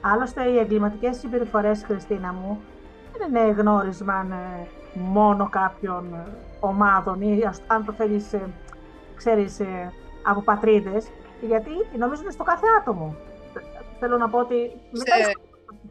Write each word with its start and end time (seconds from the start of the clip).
Άλλωστε, 0.00 0.44
οι 0.44 0.58
εγκληματικές 0.58 1.16
συμπεριφορές, 1.16 1.84
Χριστίνα 1.84 2.32
μου, 2.32 2.60
δεν 3.18 3.28
είναι 3.28 3.50
γνώρισμα 3.50 4.26
ε, 4.30 4.66
μόνο 4.94 5.48
κάποιων 5.48 6.14
ε, 6.14 6.26
ομάδων 6.60 7.20
ή 7.20 7.42
αν 7.66 7.84
το 7.84 7.92
θέλεις, 7.92 8.32
ε, 8.32 8.48
ξέρεις, 9.16 9.60
από 10.22 10.40
πατρίδες, 10.40 11.10
γιατί 11.40 11.70
νομίζουν 11.98 12.30
στο 12.30 12.44
κάθε 12.44 12.66
άτομο. 12.80 13.14
Θέλω 13.98 14.16
να 14.16 14.28
πω 14.28 14.38
ότι 14.38 14.54
μετά 14.90 15.14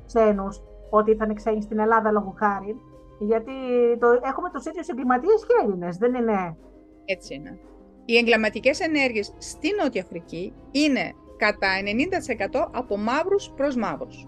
ξένους, 0.05 0.61
ότι 0.89 1.11
ήταν 1.11 1.35
ξένοι 1.35 1.61
στην 1.61 1.79
Ελλάδα 1.79 2.11
λόγω 2.11 2.35
χάρη, 2.37 2.75
γιατί 3.19 3.51
το, 3.99 4.07
έχουμε 4.07 4.49
τους 4.53 4.65
ίδιους 4.65 4.87
εγκληματίες 4.87 5.45
και 5.47 5.53
Έλληνες, 5.63 5.97
δεν 5.97 6.13
είναι... 6.13 6.57
Έτσι 7.05 7.33
είναι. 7.33 7.59
Οι 8.05 8.17
εγκληματικές 8.17 8.79
ενέργειες 8.79 9.33
στη 9.37 9.69
Νότια 9.81 10.01
Αφρική 10.01 10.53
είναι 10.71 11.13
κατά 11.39 11.67
90% 11.81 12.69
από 12.71 12.97
μαύρους 12.97 13.51
προς 13.55 13.75
μαύρους. 13.75 14.27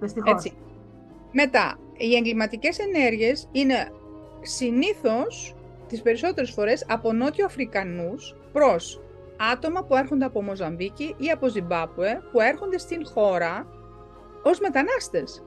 Δυστυχώς. 0.00 0.32
Έτσι. 0.32 0.52
Μετά, 1.32 1.78
οι 1.96 2.14
εγκληματικές 2.16 2.78
ενέργειες 2.78 3.48
είναι 3.52 3.92
συνήθως 4.40 5.54
τις 5.86 6.02
περισσότερες 6.02 6.50
φορές 6.50 6.86
από 6.88 7.12
Νότιο 7.12 7.44
Αφρικανούς 7.44 8.36
προς 8.52 9.00
άτομα 9.52 9.84
που 9.84 9.96
έρχονται 9.96 10.24
από 10.24 10.42
Μοζαμβίκη 10.42 11.14
ή 11.18 11.30
από 11.30 11.48
Ζιμπάπουε 11.48 12.20
που 12.32 12.40
έρχονται 12.40 12.78
στην 12.78 13.06
χώρα 13.06 13.66
ως 14.42 14.60
μετανάστες. 14.60 15.44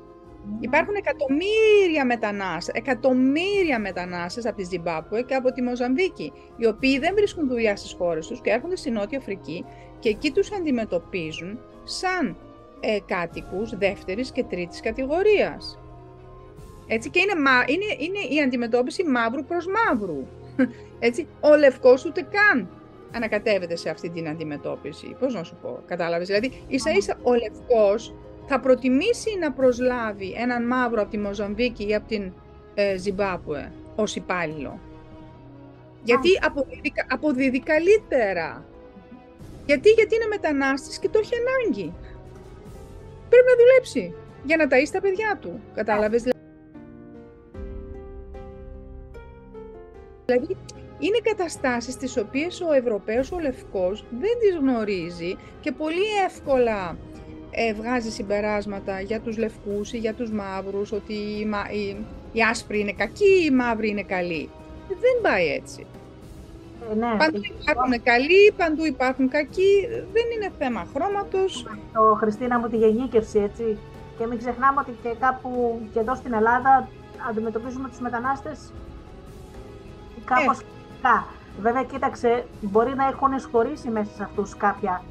Υπάρχουν 0.60 0.96
εκατομμύρια 0.96 2.06
μετανάστες, 2.06 2.76
εκατομμύρια 2.76 3.80
μετανάστες 3.80 4.46
από 4.46 4.56
τη 4.56 4.64
Ζιμπάπουε 4.64 5.22
και 5.22 5.36
από 5.36 5.52
τη 5.52 5.62
Μοζαμβίκη, 5.62 6.34
οι 6.58 6.66
οποίοι 6.66 7.00
δεν 7.00 7.14
βρίσκουν 7.16 7.48
δουλειά 7.48 7.76
στις 7.76 7.96
χώρες 7.98 8.28
τους 8.28 8.42
και 8.42 8.50
έρχονται 8.50 8.76
στη 8.76 8.90
Νότια 8.90 9.18
Αφρική 9.18 9.66
και 10.00 10.10
εκεί 10.10 10.32
τους 10.32 10.52
αντιμετωπίζουν 10.52 11.60
σαν 11.84 12.38
ε, 12.80 12.98
κάτοικους 13.06 13.78
δεύτερης 13.78 14.32
και 14.32 14.44
τρίτης 14.44 14.80
κατηγορίας. 14.80 15.80
Έτσι 16.88 17.10
και 17.10 17.20
είναι, 17.20 17.34
είναι, 17.68 17.86
είναι 17.98 18.36
η 18.36 18.42
αντιμετώπιση 18.42 19.04
μαύρου 19.04 19.44
προς 19.44 19.66
μαύρου. 19.68 20.28
Έτσι, 21.08 21.28
ο 21.40 21.56
λευκός 21.56 22.06
ούτε 22.06 22.22
καν 22.22 22.70
ανακατεύεται 23.12 23.76
σε 23.76 23.90
αυτή 23.90 24.10
την 24.10 24.28
αντιμετώπιση. 24.28 25.16
Πώς 25.20 25.34
να 25.34 25.44
σου 25.44 25.58
πω, 25.62 25.84
κατάλαβες; 25.86 26.28
Δηλαδή, 26.28 26.64
ίσα 26.68 26.92
ίσα 26.92 27.18
ο 27.24 27.34
λευκός 27.34 28.14
θα 28.48 28.60
προτιμήσει 28.60 29.38
να 29.40 29.52
προσλάβει 29.52 30.34
έναν 30.38 30.68
μαύρο 30.68 31.02
από 31.02 31.12
τη 31.12 31.18
Μοζαμβίκη 31.18 31.88
ή 31.88 31.96
από 31.96 32.08
την 32.08 32.32
ε, 32.74 32.98
Ζιμπάπουε 32.98 33.72
ως 33.96 34.16
υπάλληλο. 34.16 34.80
Γιατί 36.04 36.30
αποδίδει, 36.42 36.94
αποδίδει 37.10 37.60
καλύτερα. 37.60 38.66
Γιατί, 39.66 39.90
γιατί 39.90 40.16
είναι 40.16 40.28
μετανάστης 40.30 41.00
και 41.00 41.10
το 41.10 41.20
έχει 41.20 41.34
ανάγκη. 41.36 41.94
Πρέπει 43.30 43.46
να 43.46 43.56
δουλέψει 43.58 44.14
για 44.44 44.58
να 44.58 44.68
ταΐσει 44.68 44.92
τα 44.92 45.02
παιδιά 45.02 45.38
του. 45.42 45.59
Κατάλαβες. 45.74 46.24
Δηλαδή, 50.26 50.58
είναι 51.00 51.18
καταστάσεις 51.24 51.98
τις 51.98 52.18
οποίες 52.18 52.62
ο 52.62 52.74
Ευρωπαίος, 52.74 53.32
ο 53.32 53.40
Λευκός, 53.40 54.06
δεν 54.20 54.38
τις 54.40 54.56
γνωρίζει 54.59 55.38
και 55.62 55.72
πολύ 55.72 56.06
εύκολα 56.26 56.98
ε, 57.56 57.74
βγάζει 57.74 58.12
συμπεράσματα 58.12 59.00
για 59.00 59.19
τους 59.19 59.38
λευκούς 59.38 59.94
ή 59.94 59.97
για 59.97 60.14
τους 60.14 60.31
μαύρους, 60.31 60.91
ότι 60.91 61.14
οι, 61.14 61.50
οι, 61.72 62.06
οι 62.31 62.41
άσπροι 62.41 62.80
είναι 62.80 62.91
κακοί, 62.91 63.46
οι 63.46 63.52
μαύροι 63.52 63.90
είναι 63.90 64.03
καλοί. 64.03 64.50
Δεν 64.88 65.22
πάει 65.22 65.47
έτσι. 65.47 65.86
Ε, 66.91 66.96
ναι, 66.96 67.16
παντού 67.18 67.41
υπάρχουν 67.62 68.03
καλοί, 68.03 68.53
παντού 68.58 68.86
υπάρχουν 68.86 69.30
κακοί, 69.30 69.88
δεν 70.14 70.24
είναι 70.36 70.52
θέμα 70.58 70.88
χρώματος. 70.94 71.66
Το 71.94 72.18
Χριστίνα 72.19 72.59
μου 72.59 72.68
τη 72.68 72.78
γενίκευση, 72.78 73.40
έτσι. 73.40 73.78
Και 74.18 74.28
μην 74.28 74.38
ξεχνάμε 74.38 74.80
ότι 74.80 74.91
και 75.03 75.16
κάπου 75.20 75.81
και 75.94 76.00
εδώ 76.00 76.16
στην 76.16 76.34
Ελλάδα 76.34 76.90
αντιμετωπίζουμε 77.30 77.90
τους 77.90 78.00
μετανάστες 78.00 78.72
κάπως 80.25 80.59
ε. 80.59 80.64
Βέβαια, 81.62 81.84
κοίταξε, 81.84 82.46
μπορεί 82.62 82.96
να 82.96 83.08
έχουν 83.08 83.40
σχωρήσει 83.40 83.90
μέσα 83.90 84.12
σε 84.16 84.24
αυτούς 84.24 84.58
κάποια 84.58 85.03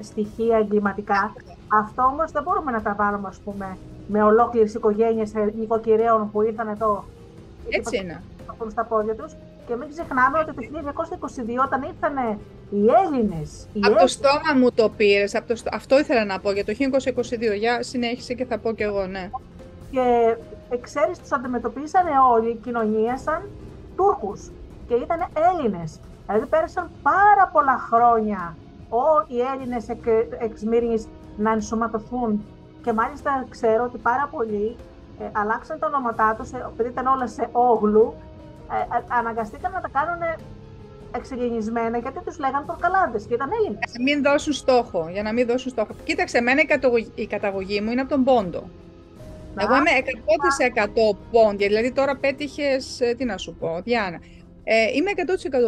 στοιχεία 0.00 0.58
εγκληματικά. 0.58 1.34
Αυτό 1.68 2.02
όμως 2.02 2.30
δεν 2.30 2.42
μπορούμε 2.42 2.70
να 2.70 2.82
τα 2.82 2.94
βάλουμε, 2.98 3.28
ας 3.28 3.38
πούμε, 3.44 3.76
με 4.06 4.22
ολόκληρες 4.22 4.74
οικογένειες 4.74 5.32
νοικοκυρέων 5.58 6.30
που 6.30 6.42
ήρθαν 6.42 6.68
εδώ. 6.68 7.04
Έτσι 7.68 7.96
είναι. 7.96 8.22
Στα 8.70 8.84
πόδια 8.84 9.14
τους. 9.14 9.32
Και 9.66 9.76
μην 9.76 9.88
ξεχνάμε 9.88 10.38
ότι 10.38 10.52
το 10.54 10.62
1922 10.62 11.64
όταν 11.64 11.82
ήρθαν 11.82 12.38
οι 12.70 12.86
Έλληνες. 13.04 13.66
Από 13.80 14.00
το 14.00 14.06
στόμα 14.06 14.52
μου 14.56 14.72
το 14.72 14.88
πήρες. 14.88 15.32
Το... 15.32 15.54
Αυτό 15.72 15.98
ήθελα 15.98 16.24
να 16.24 16.40
πω 16.40 16.52
για 16.52 16.64
το 16.64 16.72
1922. 17.52 17.58
Για 17.58 17.82
συνέχισε 17.82 18.34
και 18.34 18.44
θα 18.44 18.58
πω 18.58 18.72
κι 18.72 18.82
εγώ, 18.82 19.06
ναι. 19.06 19.30
Και 19.90 20.36
ξέρεις, 20.80 21.18
τους 21.18 21.32
αντιμετωπίσανε 21.32 22.10
όλη 22.32 22.48
η 22.50 22.54
κοινωνία 22.54 23.18
σαν 23.18 23.48
Τούρκους. 23.96 24.50
Και 24.88 24.94
ήταν 24.94 25.26
Έλληνες. 25.52 26.00
Δηλαδή 26.26 26.46
πέρασαν 26.46 26.90
πάρα 27.02 27.50
πολλά 27.52 27.78
χρόνια 27.90 28.56
οι 29.26 29.40
Έλληνες 29.54 29.88
εκ, 29.88 30.06
εξ 30.38 30.62
να 31.38 31.52
ενσωματωθούν 31.52 32.44
και 32.82 32.92
μάλιστα 32.92 33.46
ξέρω 33.48 33.84
ότι 33.84 33.98
πάρα 33.98 34.28
πολλοί 34.30 34.76
ε, 35.20 35.24
αλλάξαν 35.32 35.78
τα 35.78 35.86
ονόματά 35.86 36.34
τους, 36.38 36.52
ε, 36.52 36.66
επειδή 36.72 36.88
ήταν 36.88 37.06
όλα 37.06 37.26
σε 37.26 37.48
όγλου, 37.52 38.14
ε, 38.70 38.96
ε 38.96 39.04
αναγκαστήκαν 39.08 39.72
να 39.72 39.80
τα 39.80 39.88
κάνουν 39.92 40.22
εξελινισμένα 41.14 41.98
γιατί 41.98 42.20
τους 42.24 42.38
λέγανε 42.38 42.64
Τουρκαλάντες 42.66 43.24
και 43.24 43.34
ήταν 43.34 43.50
Έλληνες. 43.58 43.78
Για 43.78 43.92
να 43.98 44.02
μην 44.02 44.22
δώσουν 44.22 44.52
στόχο, 44.52 45.08
για 45.12 45.22
να 45.22 45.32
μην 45.32 45.46
δώσουν 45.46 45.70
στόχο. 45.70 45.92
Κοίταξε, 46.04 46.38
εμένα 46.38 46.60
η 46.60 46.64
καταγωγή, 46.64 47.12
η 47.14 47.26
καταγωγή 47.26 47.80
μου 47.80 47.90
είναι 47.90 48.00
από 48.00 48.10
τον 48.10 48.24
Πόντο. 48.24 48.62
Εγώ 49.60 49.76
είμαι 49.76 49.90
100% 51.12 51.16
πόντια, 51.30 51.66
δηλαδή 51.66 51.92
τώρα 51.92 52.16
πέτυχες, 52.16 53.00
τι 53.16 53.24
να 53.24 53.36
σου 53.36 53.56
πω, 53.60 53.80
Διάννα. 53.84 54.18
Ε, 54.64 54.74
είμαι 54.94 55.10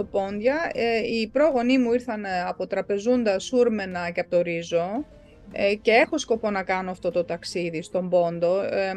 100% 0.00 0.06
πόντια. 0.10 0.70
Ε, 0.72 0.98
οι 0.98 1.28
πρόγονοί 1.28 1.78
μου 1.78 1.92
ήρθαν 1.92 2.24
ε, 2.24 2.42
από 2.48 2.66
τραπεζούντα, 2.66 3.38
Σούρμενα 3.38 4.10
και 4.10 4.20
από 4.20 4.30
το 4.30 4.42
Ρίζο 4.42 5.04
ε, 5.52 5.74
και 5.74 5.90
έχω 5.90 6.18
σκοπό 6.18 6.50
να 6.50 6.62
κάνω 6.62 6.90
αυτό 6.90 7.10
το 7.10 7.24
ταξίδι 7.24 7.82
στον 7.82 8.08
Πόντο. 8.08 8.62
Ε, 8.62 8.92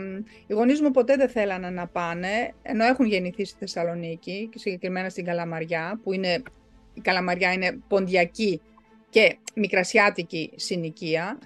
οι 0.47 0.53
γονείς 0.53 0.81
μου 0.81 0.91
ποτέ 0.91 1.15
δεν 1.15 1.29
θέλανε 1.29 1.69
να 1.69 1.87
πάνε, 1.87 2.53
ενώ 2.61 2.85
έχουν 2.85 3.05
γεννηθεί 3.05 3.45
στη 3.45 3.57
Θεσσαλονίκη 3.59 4.49
και 4.51 4.59
συγκεκριμένα 4.59 5.09
στην 5.09 5.25
Καλαμαριά, 5.25 5.99
που 6.03 6.13
είναι, 6.13 6.43
η 6.93 7.01
Καλαμαριά 7.01 7.51
είναι 7.51 7.79
ποντιακή 7.87 8.61
και 9.09 9.37
μικρασιάτικη 9.55 10.51
συνοικία. 10.55 11.39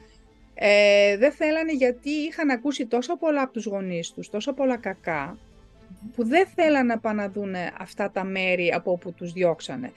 Ε, 0.53 1.17
δεν 1.17 1.31
θέλανε 1.31 1.71
γιατί 1.73 2.09
είχαν 2.09 2.49
ακούσει 2.49 2.85
τόσο 2.85 3.17
πολλά 3.17 3.41
από 3.41 3.53
τους 3.53 3.65
γονείς 3.65 4.11
τους, 4.11 4.29
τόσο 4.29 4.53
πολλά 4.53 4.77
κακά, 4.77 5.37
που 6.15 6.25
δεν 6.25 6.47
θέλαν 6.55 6.85
να 6.85 6.99
πάνε 6.99 7.21
να 7.21 7.29
δουν 7.29 7.55
αυτά 7.77 8.11
τα 8.11 8.23
μέρη 8.23 8.73
από 8.73 8.91
όπου 8.91 9.13
τους 9.13 9.33
διώξανε. 9.33 9.91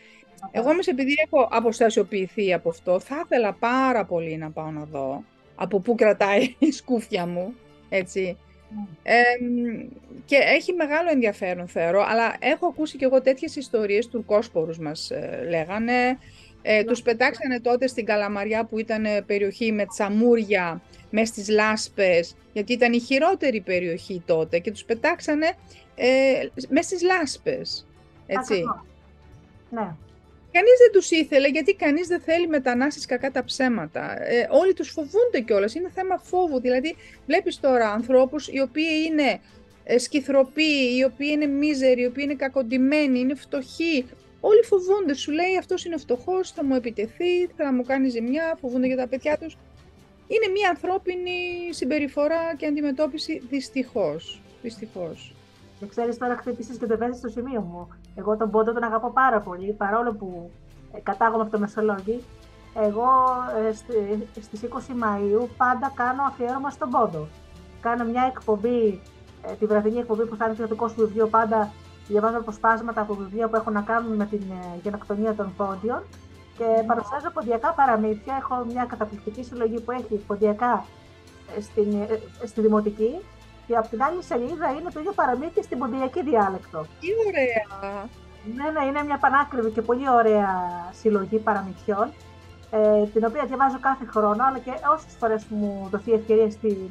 Εγώ 0.51 0.71
όμως 0.71 0.87
επειδή 0.87 1.15
έχω 1.25 1.49
αποστασιοποιηθεί 1.51 2.53
από 2.53 2.69
αυτό, 2.69 3.01
θα 3.01 3.23
ήθελα 3.25 3.53
πάρα 3.53 4.05
πολύ 4.05 4.37
να 4.37 4.51
πάω 4.51 4.71
να 4.71 4.85
δω 4.85 5.25
από 5.55 5.81
πού 5.81 5.95
κρατάει 5.95 6.55
η 6.59 6.71
σκούφια 6.71 7.27
μου, 7.27 7.55
έτσι. 7.89 8.37
και 10.25 10.37
έχει 10.37 10.73
μεγάλο 10.73 11.11
ενδιαφέρον 11.11 11.69
θεωρώ, 11.69 12.05
αλλά 12.09 12.37
έχω 12.39 12.67
ακούσει 12.67 12.97
και 12.97 13.05
εγώ 13.05 13.21
τέτοιες 13.21 13.57
ιστορίες, 13.57 14.09
τουρκόσπορους 14.09 14.79
μας 14.79 15.11
ε, 15.11 15.47
λέγανε, 15.49 16.19
ε, 16.63 16.85
τους 16.85 17.03
πετάξανε 17.03 17.61
τότε 17.61 17.87
στην 17.87 18.05
Καλαμαριά 18.05 18.65
που 18.65 18.79
ήταν 18.79 19.05
περιοχή 19.27 19.73
με 19.73 19.87
τσαμούρια, 19.87 20.83
μες 21.11 21.29
στις 21.29 21.49
λάσπες, 21.49 22.37
γιατί 22.53 22.73
ήταν 22.73 22.93
η 22.93 23.01
χειρότερη 23.01 23.61
περιοχή 23.61 24.23
τότε 24.27 24.59
και 24.59 24.71
τους 24.71 24.85
πετάξανε 24.85 25.53
ε, 25.95 26.47
μέσα 26.69 26.89
στις 26.89 27.03
λάσπες. 27.03 27.87
Έτσι. 28.27 28.63
Ναι. 29.71 29.95
Κανείς 30.53 30.79
δεν 30.79 30.93
τους 30.93 31.11
ήθελε, 31.11 31.49
γιατί 31.49 31.75
κανείς 31.75 32.07
δεν 32.07 32.21
θέλει 32.21 32.49
μετανάστες 32.49 33.07
κακά 33.07 33.31
τα 33.31 33.45
ψέματα. 33.45 34.23
Ε, 34.23 34.49
όλοι 34.51 34.73
τους 34.73 34.89
φοβούνται 34.89 35.41
κιόλας. 35.41 35.75
είναι 35.75 35.91
θέμα 35.95 36.19
φόβου. 36.19 36.61
Δηλαδή, 36.61 36.97
βλέπεις 37.27 37.61
τώρα 37.61 37.91
ανθρώπους 37.91 38.49
οι 38.49 38.61
οποίοι 38.61 39.07
είναι 39.07 39.41
ε, 39.85 39.99
σκυθροποί, 39.99 40.97
οι 40.97 41.05
οποίοι 41.05 41.29
είναι 41.33 41.47
μίζεροι, 41.47 42.03
οι 42.03 42.07
οποίοι 42.07 42.25
είναι 42.27 42.35
κακοντημένοι, 42.35 43.19
είναι 43.19 43.35
φτωχοί. 43.35 44.07
Όλοι 44.41 44.63
φοβούνται. 44.63 45.15
Σου 45.15 45.33
λέει 45.33 45.57
αυτός 45.59 45.85
είναι 45.85 45.97
φτωχός, 45.97 46.51
θα 46.51 46.65
μου 46.65 46.75
επιτεθεί, 46.75 47.47
θα 47.57 47.73
μου 47.73 47.85
κάνει 47.85 48.09
ζημιά, 48.09 48.59
φοβούνται 48.61 48.87
για 48.87 48.97
τα 48.97 49.09
παιδιά 49.09 49.39
τους. 49.39 49.57
Είναι 50.29 50.53
μια 50.53 50.69
ανθρώπινη 50.69 51.69
συμπεριφορά 51.71 52.55
και 52.57 52.67
αντιμετώπιση 52.67 53.43
δυστυχώς. 53.51 54.43
Δυστυχώς. 54.63 55.35
Και 55.81 55.87
ξέρεις, 55.87 56.19
τώρα 56.19 56.37
χτυπήσεις 56.37 56.79
και 56.79 56.87
το 56.87 56.97
βέζε 56.97 57.13
στο 57.13 57.29
σημείο 57.29 57.61
μου. 57.61 57.89
Εγώ 58.15 58.37
τον 58.37 58.51
Πόντο 58.51 58.73
τον 58.73 58.83
αγαπώ 58.83 59.11
πάρα 59.11 59.41
πολύ, 59.41 59.73
παρόλο 59.73 60.13
που 60.13 60.51
ε, 60.93 61.01
κατάγομαι 61.01 61.43
από 61.43 61.51
το 61.51 61.59
Μεσολόγγι. 61.59 62.25
Εγώ 62.75 63.09
ε, 63.69 63.73
στις 64.41 64.61
20 64.63 64.67
Μαΐου 64.77 65.49
πάντα 65.57 65.93
κάνω 65.95 66.23
αφιέρωμα 66.23 66.71
στον 66.71 66.91
Πόντο. 66.91 67.27
Κάνω 67.81 68.05
μια 68.05 68.25
εκπομπή, 68.29 69.01
ε, 69.43 69.53
τη 69.53 69.67
βραδινή 69.67 69.99
εκπομπή 69.99 70.25
που 70.27 70.37
θα 70.37 70.47
είναι 70.47 70.55
το 70.55 70.67
δικό 70.67 70.89
σου 70.89 70.95
βιβλίο, 70.99 71.27
πάντα 71.27 71.73
διαβάζω 72.09 72.39
αποσπάσματα 72.39 73.01
από 73.01 73.15
βιβλία 73.15 73.49
που 73.49 73.57
έχουν 73.57 73.73
να 73.73 73.81
κάνουν 73.81 74.17
με 74.17 74.27
την 74.27 74.43
ε, 74.51 74.79
γενοκτονία 74.83 75.35
των 75.35 75.53
πόντιων 75.57 76.03
και 76.57 76.65
παρουσιάζω 76.87 77.31
ποντιακά 77.31 77.73
παραμύθια. 77.73 78.37
Έχω 78.37 78.65
μια 78.65 78.85
καταπληκτική 78.85 79.43
συλλογή 79.43 79.81
που 79.81 79.91
έχει 79.91 80.15
ποντιακά 80.27 80.85
στην, 81.61 81.93
ε, 81.93 82.47
στη 82.47 82.61
Δημοτική 82.61 83.21
και 83.71 83.77
από 83.77 83.89
την 83.89 84.03
άλλη 84.03 84.23
σελίδα 84.23 84.69
είναι 84.71 84.91
το 84.95 85.01
ίδιο 85.01 85.13
παραμύθι 85.13 85.63
στην 85.63 85.79
ποντιακή 85.79 86.23
διάλεκτο. 86.23 86.79
Τι 87.01 87.09
ωραία! 87.27 87.65
Ναι, 88.57 88.67
ναι, 88.75 88.87
είναι 88.87 89.03
μια 89.05 89.19
πανάκριβη 89.19 89.71
και 89.71 89.83
πολύ 89.83 90.09
ωραία 90.09 90.51
συλλογή 91.01 91.39
παραμυθιών, 91.39 92.09
ε, 92.71 93.07
την 93.15 93.25
οποία 93.25 93.45
διαβάζω 93.45 93.79
κάθε 93.81 94.05
χρόνο, 94.05 94.43
αλλά 94.49 94.59
και 94.59 94.73
όσες 94.95 95.15
φορές 95.19 95.47
μου 95.49 95.89
δοθεί 95.91 96.13
ευκαιρία 96.13 96.51
στη 96.51 96.91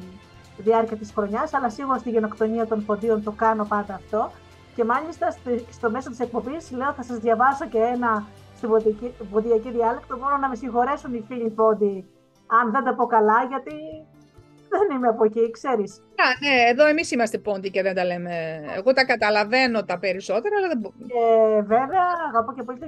διάρκεια 0.56 0.96
της 0.96 1.12
χρονιάς, 1.12 1.54
αλλά 1.54 1.70
σίγουρα 1.70 1.98
στη 1.98 2.10
γενοκτονία 2.10 2.66
των 2.66 2.84
ποντίων 2.84 3.22
το 3.22 3.30
κάνω 3.30 3.64
πάντα 3.64 3.94
αυτό. 3.94 4.30
Και 4.74 4.84
μάλιστα 4.84 5.26
στο 5.70 5.90
μέσο 5.90 6.10
της 6.10 6.20
εκπομπής 6.20 6.70
λέω 6.70 6.92
θα 6.92 7.02
σας 7.02 7.18
διαβάσω 7.18 7.66
και 7.66 7.78
ένα 7.78 8.26
στην 8.56 8.68
ποντιακή 9.30 9.70
διάλεκτο, 9.70 10.16
μόνο 10.16 10.36
να 10.36 10.48
με 10.48 10.54
συγχωρέσουν 10.54 11.14
οι 11.14 11.24
φίλοι 11.28 11.50
πόντι 11.50 12.04
αν 12.46 12.70
δεν 12.70 12.84
τα 12.84 12.94
πω 12.94 13.06
καλά, 13.06 13.44
γιατί 13.48 13.74
δεν 14.70 14.96
είμαι 14.96 15.08
από 15.08 15.24
εκεί, 15.24 15.50
ξέρεις. 15.50 15.98
Α, 15.98 16.26
ναι, 16.44 16.70
εδώ 16.70 16.86
εμείς 16.86 17.10
είμαστε 17.10 17.38
πόντι 17.38 17.70
και 17.70 17.82
δεν 17.82 17.94
τα 17.94 18.04
λέμε. 18.04 18.60
Εγώ 18.76 18.92
τα 18.92 19.04
καταλαβαίνω 19.04 19.84
τα 19.84 19.98
περισσότερα, 19.98 20.54
αλλά 20.56 20.68
δεν 20.68 20.80
Και 20.82 21.24
βέβαια, 21.62 22.04
αγαπώ 22.28 22.52
και 22.52 22.62
πολύ 22.62 22.78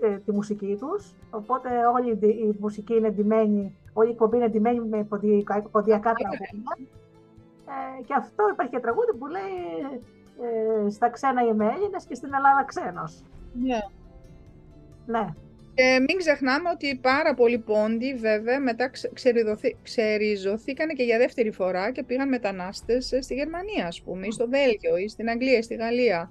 ε, 0.00 0.18
τη, 0.18 0.32
μουσική 0.32 0.76
τους, 0.80 1.14
οπότε 1.30 1.68
όλη 1.94 2.10
η 2.26 2.56
μουσική 2.58 2.94
είναι 2.94 3.10
ντυμένη, 3.10 3.76
όλη 3.92 4.08
η 4.08 4.12
εκπομπή 4.12 4.36
είναι 4.36 4.48
ντυμένη 4.48 4.80
με 4.80 5.04
ποντιακά, 5.04 5.62
ποντιακά 5.70 6.12
τραγούδια. 6.12 6.48
Ε, 7.72 8.02
και 8.02 8.14
αυτό 8.14 8.42
υπάρχει 8.52 8.72
και 8.72 8.80
τραγούδι 8.80 9.12
που 9.18 9.26
λέει 9.26 9.54
ε, 10.42 10.90
στα 10.90 11.08
ξένα 11.10 11.42
είμαι 11.42 11.66
Έλληνες 11.74 12.04
και 12.04 12.14
στην 12.14 12.34
Ελλάδα 12.34 12.64
ξένος. 12.64 13.22
Ναι. 13.52 13.78
Ναι. 15.06 15.26
Και 15.74 16.04
μην 16.08 16.16
ξεχνάμε 16.16 16.68
ότι 16.68 16.98
πάρα 17.02 17.34
πολλοί 17.34 17.58
πόντοι 17.58 18.14
βέβαια 18.14 18.60
μετά 18.60 18.90
ξεριζωθήκαν 19.82 20.88
και 20.88 21.02
για 21.02 21.18
δεύτερη 21.18 21.50
φορά 21.50 21.92
και 21.92 22.02
πήγαν 22.02 22.28
μετανάστες 22.28 23.12
στη 23.20 23.34
Γερμανία, 23.34 23.86
ας 23.86 24.02
πούμε, 24.02 24.26
ή 24.26 24.30
στο 24.30 24.48
Βέλγιο, 24.48 24.96
ή 24.96 25.08
στην 25.08 25.28
Αγγλία, 25.28 25.58
ή 25.58 25.62
στη 25.62 25.74
Γαλλία. 25.74 26.30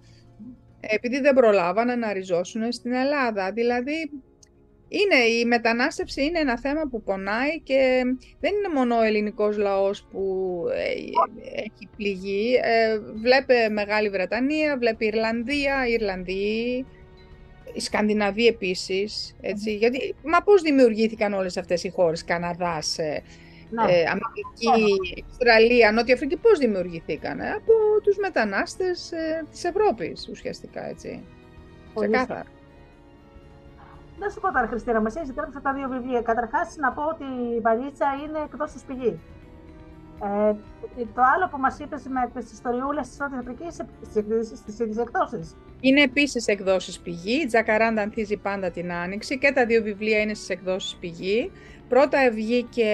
Επειδή 0.80 1.20
δεν 1.20 1.34
προλάβανε 1.34 1.96
να 1.96 2.14
ριζώσουν 2.14 2.72
στην 2.72 2.94
Ελλάδα. 2.94 3.52
Δηλαδή, 3.52 4.12
είναι, 4.88 5.16
η 5.16 5.46
μετανάστευση 5.46 6.24
είναι 6.24 6.40
ένα 6.40 6.60
θέμα 6.60 6.82
που 6.92 7.02
πονάει 7.02 7.60
και 7.64 8.02
δεν 8.40 8.54
είναι 8.54 8.74
μόνο 8.74 8.98
ο 8.98 9.02
ελληνικός 9.02 9.58
λαός 9.58 10.08
που 10.12 10.64
ε, 10.74 10.90
έχει 11.62 11.90
πληγεί. 11.96 12.60
Ε, 12.64 13.00
βλέπε 13.00 13.70
Μεγάλη 13.70 14.10
Βρετανία, 14.10 14.78
βλέπει 14.78 15.06
Ιρλανδία, 15.06 15.88
Ιρλανδοί, 15.88 16.86
η 17.74 17.80
Σκανδιναβία 17.80 18.48
επίσης, 18.48 19.36
έτσι, 19.42 19.75
γιατί, 19.75 20.16
μα 20.24 20.42
πώς 20.42 20.62
δημιουργήθηκαν 20.62 21.34
όλες 21.34 21.58
αυτές 21.58 21.84
οι 21.84 21.90
χώρες, 21.90 22.24
Καναδάς, 22.24 22.98
ε, 22.98 23.24
ναι. 23.69 23.84
ε, 23.84 24.04
Αμερική, 24.04 25.19
ναι. 25.19 25.24
Αυστραλία, 25.30 25.92
Νότια 25.92 26.13
Αφρική, 26.13 26.38
πώς 26.38 26.60
δημιουργηθήκαν, 26.60 27.42
από 27.42 27.74
τους 28.04 28.18
μετανάστες 28.18 29.12
ε, 29.12 29.46
της 29.52 29.63
Ευρώπης, 29.63 30.28
ουσιαστικά, 30.31 30.88
έτσι. 30.88 31.24
Ξεκάθαρα. 31.96 32.46
Να 34.19 34.30
σου 34.30 34.40
πω 34.40 34.52
τώρα, 34.52 34.68
Χριστίνα, 34.68 35.02
μας 35.02 35.16
έχεις 35.16 35.30
αυτά 35.38 35.62
τα 35.62 35.74
δύο 35.74 35.88
βιβλία. 35.90 36.22
Καταρχάς, 36.22 36.75
να 36.75 36.92
πω 36.92 37.04
ότι 37.04 37.24
η 37.57 37.60
Βαλίτσα 37.60 38.07
είναι 38.24 38.40
εκτός 38.46 38.72
της 38.72 38.84
πηγή. 38.84 39.19
Ε, 40.24 40.54
το 41.16 41.22
άλλο 41.36 41.48
που 41.52 41.57
μας 41.57 41.80
είπες 41.80 42.04
με 42.07 42.31
τις 42.34 42.52
ιστοριούλες 42.52 43.07
της 43.07 43.18
Νότιας 43.19 43.40
Αφρικής 43.40 43.74
στις 44.54 44.80
ίδιες 44.80 44.98
εκδόσεις. 44.98 45.56
Είναι 45.81 46.01
επίσης 46.01 46.48
εκδόσεις 46.48 47.00
πηγή. 47.00 47.42
Η 47.42 47.45
Τζακαράντα 47.45 48.01
ανθίζει 48.01 48.38
πάντα 48.38 48.72
την 48.72 48.92
Άνοιξη 48.92 49.38
και 49.38 49.51
τα 49.51 49.66
δύο 49.66 49.81
βιβλία 49.81 50.19
είναι 50.19 50.33
στις 50.33 50.50
εκδόσεις 50.50 50.95
πηγή. 51.00 51.51
Πρώτα 51.89 52.31
βγήκε 52.31 52.89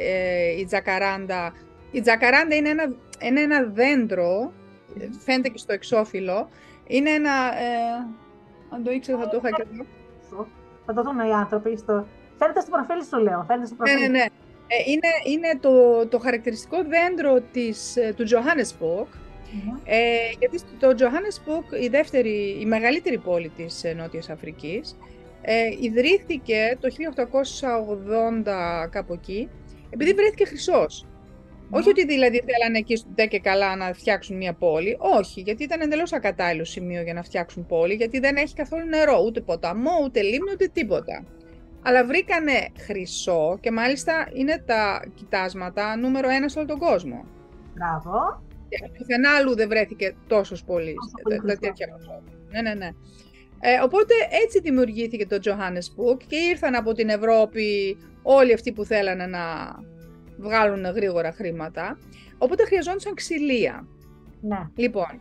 ε, 0.00 0.60
η 0.60 0.64
Τζακαράντα. 0.64 1.52
Η 1.90 2.00
Τζακαράντα 2.00 2.54
είναι 2.54 2.68
ένα, 2.68 2.92
είναι 3.20 3.40
ένα 3.40 3.62
δέντρο, 3.64 4.52
φαίνεται 5.24 5.48
και 5.48 5.58
στο 5.58 5.72
εξώφυλλο. 5.72 6.48
Είναι 6.86 7.10
ένα... 7.10 7.30
Ε, 7.30 8.06
αν 8.70 8.82
το 8.84 8.90
ήξερα 8.90 9.18
θα 9.18 9.28
το 9.28 9.36
είχα 9.36 9.50
και 9.50 9.64
εδώ. 9.72 10.46
Θα 10.86 10.94
το 10.94 11.02
δουν 11.02 11.18
οι 11.28 11.32
άνθρωποι. 11.32 11.76
Στο... 11.76 12.06
Φαίνεται 12.38 12.60
στο 12.60 12.70
προφίλ 12.70 13.04
σου, 13.04 13.18
λέω. 13.18 13.44
Φαίνεται 13.48 13.66
στο 13.66 13.74
προφίλ. 13.74 14.00
Ναι, 14.00 14.06
ναι, 14.06 14.18
ναι. 14.18 14.24
Ε, 14.66 14.90
είναι, 14.90 15.36
είναι 15.36 15.58
το, 15.60 16.06
το 16.06 16.18
χαρακτηριστικό 16.18 16.76
δέντρο 16.76 17.40
της, 17.40 17.96
ε, 17.96 18.12
του 18.16 18.24
Johannesburg, 19.50 19.80
ε, 19.84 19.96
γιατί 20.38 20.60
το 20.78 20.88
Johannesburg, 20.98 21.82
η, 21.82 21.88
δεύτερη, 21.88 22.56
η 22.60 22.64
μεγαλύτερη 22.64 23.18
πόλη 23.18 23.48
της 23.48 23.84
Νότιας 23.96 24.30
Αφρικής, 24.30 24.96
ε, 25.42 25.68
ιδρύθηκε 25.80 26.76
το 26.80 26.88
1880 26.90 28.88
κάπου 28.90 29.12
εκεί, 29.12 29.48
επειδή 29.90 30.12
βρέθηκε 30.12 30.44
χρυσός. 30.44 31.04
Όχι 31.70 31.88
ότι 31.88 32.06
δηλαδή 32.06 32.42
θέλανε 32.46 32.78
εκεί 32.78 32.96
στο 32.96 33.26
και 33.28 33.40
καλά 33.40 33.76
να 33.76 33.92
φτιάξουν 33.92 34.36
μια 34.36 34.52
πόλη. 34.52 34.96
Όχι, 34.98 35.40
γιατί 35.40 35.62
ήταν 35.62 35.80
εντελώς 35.80 36.12
ακατάλληλο 36.12 36.64
σημείο 36.64 37.02
για 37.02 37.14
να 37.14 37.22
φτιάξουν 37.22 37.66
πόλη, 37.66 37.94
γιατί 37.94 38.18
δεν 38.18 38.36
έχει 38.36 38.54
καθόλου 38.54 38.86
νερό, 38.86 39.22
ούτε 39.26 39.40
ποταμό, 39.40 40.00
ούτε 40.04 40.20
λίμνη, 40.22 40.50
ούτε 40.52 40.66
τίποτα 40.72 41.24
αλλά 41.82 42.04
βρήκανε 42.04 42.68
χρυσό 42.78 43.58
και 43.60 43.70
μάλιστα 43.70 44.28
είναι 44.32 44.62
τα 44.66 45.04
κοιτάσματα 45.14 45.96
νούμερο 45.96 46.28
ένα 46.28 46.48
σε 46.48 46.58
όλο 46.58 46.68
τον 46.68 46.78
κόσμο. 46.78 47.24
Μπράβο. 47.74 48.42
Πουθενά 48.98 49.30
άλλου 49.30 49.54
δεν 49.54 49.68
βρέθηκε 49.68 50.14
τόσος 50.26 50.64
πολύ 50.64 50.94
τέτοια 51.60 51.86
Ναι, 52.50 52.62
ναι, 52.62 52.74
ναι. 52.74 52.88
Ε, 53.60 53.80
οπότε 53.82 54.14
έτσι 54.44 54.60
δημιουργήθηκε 54.60 55.26
το 55.26 55.38
Johannesburg 55.44 56.18
και 56.26 56.36
ήρθαν 56.36 56.74
από 56.74 56.92
την 56.92 57.08
Ευρώπη 57.08 57.96
όλοι 58.22 58.52
αυτοί 58.52 58.72
που 58.72 58.84
θέλανε 58.84 59.26
να 59.26 59.40
βγάλουν 60.38 60.84
γρήγορα 60.84 61.32
χρήματα. 61.32 61.98
Οπότε 62.38 62.64
χρειαζόντουσαν 62.64 63.14
ξυλία. 63.14 63.86
Ναι. 64.40 64.68
Λοιπόν, 64.76 65.20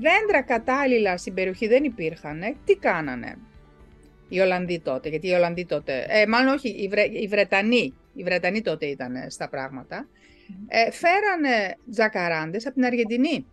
δέντρα 0.00 0.42
κατάλληλα 0.42 1.16
στην 1.16 1.34
περιοχή 1.34 1.66
δεν 1.66 1.84
υπήρχαν. 1.84 2.40
Τι 2.64 2.74
κάνανε 2.76 3.38
οι 4.28 4.40
Ολλανδοί 4.40 4.80
τότε, 4.80 5.08
γιατί 5.08 5.28
οι 5.28 5.32
Ολλανδοί 5.32 5.66
τότε, 5.66 6.06
ε, 6.08 6.26
μάλλον 6.26 6.54
όχι, 6.54 6.68
οι, 6.68 6.88
Βρε, 6.88 7.02
οι 7.02 7.26
Βρετανοί, 7.26 7.94
οι 8.14 8.22
Βρετανοί 8.22 8.62
τότε 8.62 8.86
ήταν 8.86 9.14
στα 9.28 9.48
πράγματα, 9.48 10.08
ε, 10.68 10.90
φέρανε 10.90 11.76
τζακαράντες 11.90 12.66
από 12.66 12.74
την 12.74 12.84
Αργεντινή. 12.84 13.46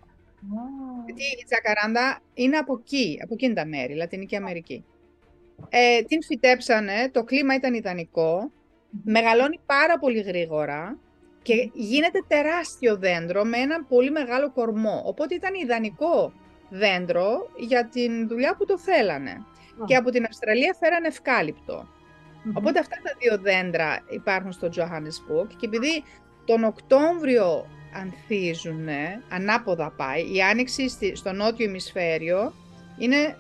Γιατί 1.06 1.24
η 1.24 1.44
τζακαράντα 1.46 2.20
είναι 2.34 2.58
από 2.58 2.80
εκεί, 2.82 3.20
από 3.24 3.34
εκείνη 3.34 3.54
τα 3.54 3.66
μέρη, 3.66 3.94
Λατινική 3.94 4.36
Αμερική. 4.36 4.86
Ε, 5.70 6.02
την 6.02 6.24
φυτέψανε, 6.24 7.10
το 7.12 7.24
κλίμα 7.24 7.56
ήταν 7.56 7.74
ιδανικό, 7.74 8.52
μεγαλώνει 9.04 9.60
πάρα 9.66 10.00
πολύ 10.00 10.22
γρήγορα 10.22 10.98
και 11.42 11.70
γίνεται 11.74 12.24
τεράστιο 12.28 12.98
δέντρο 12.98 13.44
με 13.44 13.58
ένα 13.58 13.84
πολύ 13.84 14.12
μεγάλο 14.12 14.52
κορμό. 14.52 15.02
Οπότε 15.06 15.36
ήταν 15.36 15.54
ιδανικό 15.54 16.34
δέντρο 16.70 17.50
για 17.58 17.88
την 17.88 18.28
δουλειά 18.28 18.56
που 18.56 18.66
το 18.66 18.78
θέλανε. 18.78 19.46
Και 19.86 19.96
από 19.96 20.10
την 20.12 20.26
Αυστραλία 20.26 20.76
φέρανε 20.80 21.10
Οπότε 22.54 22.80
αυτά 22.80 22.96
τα 23.04 23.16
δύο 23.20 23.38
δέντρα 23.38 24.00
υπάρχουν 24.10 24.52
στο 24.52 24.70
Johannesburg 24.76 25.48
και 25.58 25.66
επειδή 25.66 26.04
τον 26.46 26.64
Οκτώβριο 26.64 27.66
ανθίζουν, 27.94 28.88
ανάποδα 29.30 29.94
πάει, 29.98 30.34
η 30.36 30.42
άνοιξη 30.42 31.16
στο 31.16 31.32
νότιο 31.32 31.66
ημισφαίριο 31.66 32.54
είναι 32.98 33.16
ε, 33.16 33.36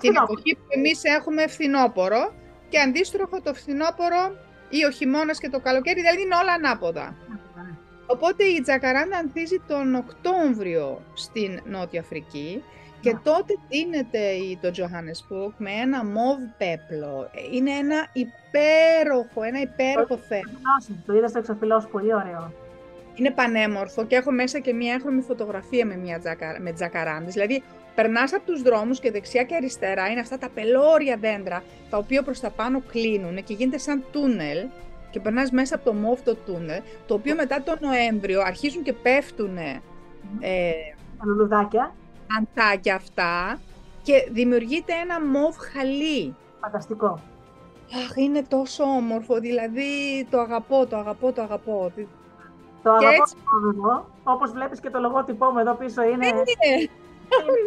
την 0.00 0.14
εποχή 0.22 0.54
που 0.54 0.66
εμείς 0.68 1.04
έχουμε 1.04 1.46
φθινόπορο 1.46 2.34
και 2.68 2.78
αντίστροφο 2.78 3.40
το 3.40 3.54
φθινόπορο 3.54 4.36
ή 4.68 4.84
ο 4.84 4.90
χειμώνας 4.90 5.38
και 5.38 5.48
το 5.48 5.60
καλοκαίρι, 5.60 6.00
δηλαδή 6.00 6.22
είναι 6.22 6.34
όλα 6.34 6.52
ανάποδα. 6.52 7.16
Οπότε 8.06 8.44
η 8.44 8.60
Τζακαράντα 8.60 9.16
ανθίζει 9.16 9.62
τον 9.68 9.94
Οκτώβριο 9.94 11.02
στην 11.14 11.60
Νότια 11.64 12.00
Αφρική 12.00 12.62
και 13.06 13.16
τότε 13.22 13.54
δίνεται 13.68 14.20
το 14.60 14.70
Johannesburg 14.76 15.52
με 15.56 15.70
ένα 15.70 16.04
μοβ 16.04 16.38
πέπλο. 16.58 17.30
Είναι 17.52 17.70
ένα 17.70 18.06
υπέροχο, 18.12 19.42
ένα 19.42 19.60
υπέροχο 19.60 20.16
θέμα. 20.16 20.52
Το 21.06 21.14
είδα 21.14 21.28
στο 21.28 21.38
εξοφυλό 21.38 21.88
πολύ 21.90 22.14
ωραίο. 22.14 22.52
Είναι 23.14 23.30
πανέμορφο 23.30 24.04
και 24.04 24.16
έχω 24.16 24.32
μέσα 24.32 24.58
και 24.58 24.72
μια 24.72 24.92
έγχρωμη 24.94 25.20
φωτογραφία 25.20 25.86
με, 25.86 25.96
μια 25.96 26.18
τζακα, 26.18 26.56
με 26.60 26.72
τζακαράντες. 26.72 27.32
Δηλαδή, 27.32 27.62
περνάς 27.94 28.32
από 28.34 28.46
τους 28.46 28.62
δρόμους 28.62 29.00
και 29.00 29.10
δεξιά 29.10 29.42
και 29.42 29.54
αριστερά 29.54 30.08
είναι 30.08 30.20
αυτά 30.20 30.38
τα 30.38 30.48
πελώρια 30.54 31.16
δέντρα, 31.16 31.62
τα 31.90 31.98
οποία 31.98 32.22
προς 32.22 32.40
τα 32.40 32.50
πάνω 32.50 32.82
κλείνουν 32.90 33.44
και 33.44 33.54
γίνεται 33.54 33.78
σαν 33.78 34.04
τούνελ 34.12 34.58
και 35.10 35.20
περνάς 35.20 35.50
μέσα 35.50 35.74
από 35.74 35.84
το 35.84 35.92
μοβ 35.92 36.20
το 36.20 36.34
τούνελ, 36.34 36.80
το 37.06 37.14
οποίο 37.14 37.34
μετά 37.34 37.62
τον 37.62 37.76
Νοέμβριο 37.80 38.40
αρχίζουν 38.40 38.82
και 38.82 38.92
πέφτουν 38.92 39.56
ε, 39.56 39.82
αντάκια 42.38 42.94
αυτά 42.94 43.58
και 44.02 44.28
δημιουργείται 44.30 44.92
ένα 44.92 45.24
μοβ 45.24 45.56
χαλί. 45.72 46.34
Φανταστικό. 46.60 47.20
Αχ, 47.94 48.16
είναι 48.16 48.42
τόσο 48.42 48.84
όμορφο, 48.84 49.40
δηλαδή 49.40 49.90
το 50.30 50.40
αγαπώ, 50.40 50.86
το 50.86 50.96
αγαπώ, 50.96 51.32
το 51.32 51.42
αγαπώ. 51.42 51.92
Το 52.82 52.90
αγαπώ 52.90 53.22
έτσι... 53.22 53.34
το 53.82 54.06
όπως 54.24 54.52
βλέπεις 54.52 54.80
και 54.80 54.90
το 54.90 54.98
λογότυπό 54.98 55.50
μου 55.50 55.58
εδώ 55.58 55.74
πίσω 55.74 56.02
είναι... 56.02 56.26
Ναι, 56.26 56.32
ναι. 56.32 56.32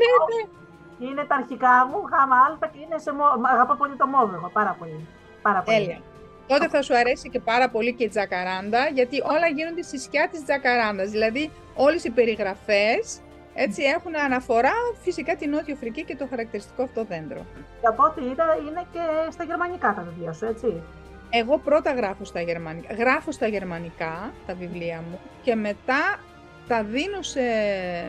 ναι, 0.02 0.12
ναι. 0.30 1.08
Είναι 1.08 1.24
τα 1.28 1.36
αρχικά 1.36 1.88
μου, 1.92 1.98
γάμα 2.12 2.36
αλφα 2.48 2.68
και 2.68 2.80
είναι 2.80 2.98
σε 2.98 3.14
μο... 3.14 3.24
αγαπώ 3.54 3.76
πολύ 3.76 3.96
το 3.96 4.08
μόβ 4.08 4.30
πάρα 4.54 4.76
πολύ. 4.80 5.08
Πάρα 5.42 5.62
πολύ. 5.62 5.78
Τέλεια. 5.78 6.02
τότε 6.48 6.68
θα 6.68 6.82
σου 6.82 6.96
αρέσει 6.96 7.30
και 7.30 7.40
πάρα 7.40 7.70
πολύ 7.70 7.94
και 7.94 8.04
η 8.04 8.08
τζακαράντα, 8.10 8.88
γιατί 8.94 9.22
όλα 9.22 9.48
γίνονται 9.48 9.82
στη 9.82 10.00
σκιά 10.00 10.28
της 10.32 10.44
τζακαράντας. 10.44 11.10
Δηλαδή, 11.10 11.52
όλες 11.76 12.04
οι 12.04 12.10
περιγραφές 12.10 13.22
έτσι 13.54 13.84
έχουν 13.84 14.16
αναφορά 14.16 14.74
φυσικά 15.02 15.36
την 15.36 15.50
Νότιο 15.50 15.74
Αφρική 15.74 16.04
και 16.04 16.16
το 16.16 16.28
χαρακτηριστικό 16.30 16.84
αυτό 16.84 17.04
δέντρο. 17.04 17.46
Και 17.82 17.88
από 17.88 18.04
ό,τι 18.04 18.22
είδα 18.24 18.46
είναι 18.68 18.86
και 18.92 19.32
στα 19.32 19.44
γερμανικά 19.44 19.94
τα 19.94 20.02
βιβλία 20.10 20.34
σου, 20.34 20.46
έτσι. 20.46 20.82
Εγώ 21.30 21.58
πρώτα 21.58 21.92
γράφω 21.92 22.24
στα 22.26 22.42
γερμανικά. 22.42 22.94
Γράφω 22.94 23.32
στα 23.32 23.48
γερμανικά 23.48 24.34
τα 24.48 24.54
βιβλία 24.54 25.04
μου 25.10 25.20
και 25.44 25.56
μετά 25.56 26.20
τα 26.68 26.84
δίνω 26.84 27.22
σε 27.22 27.42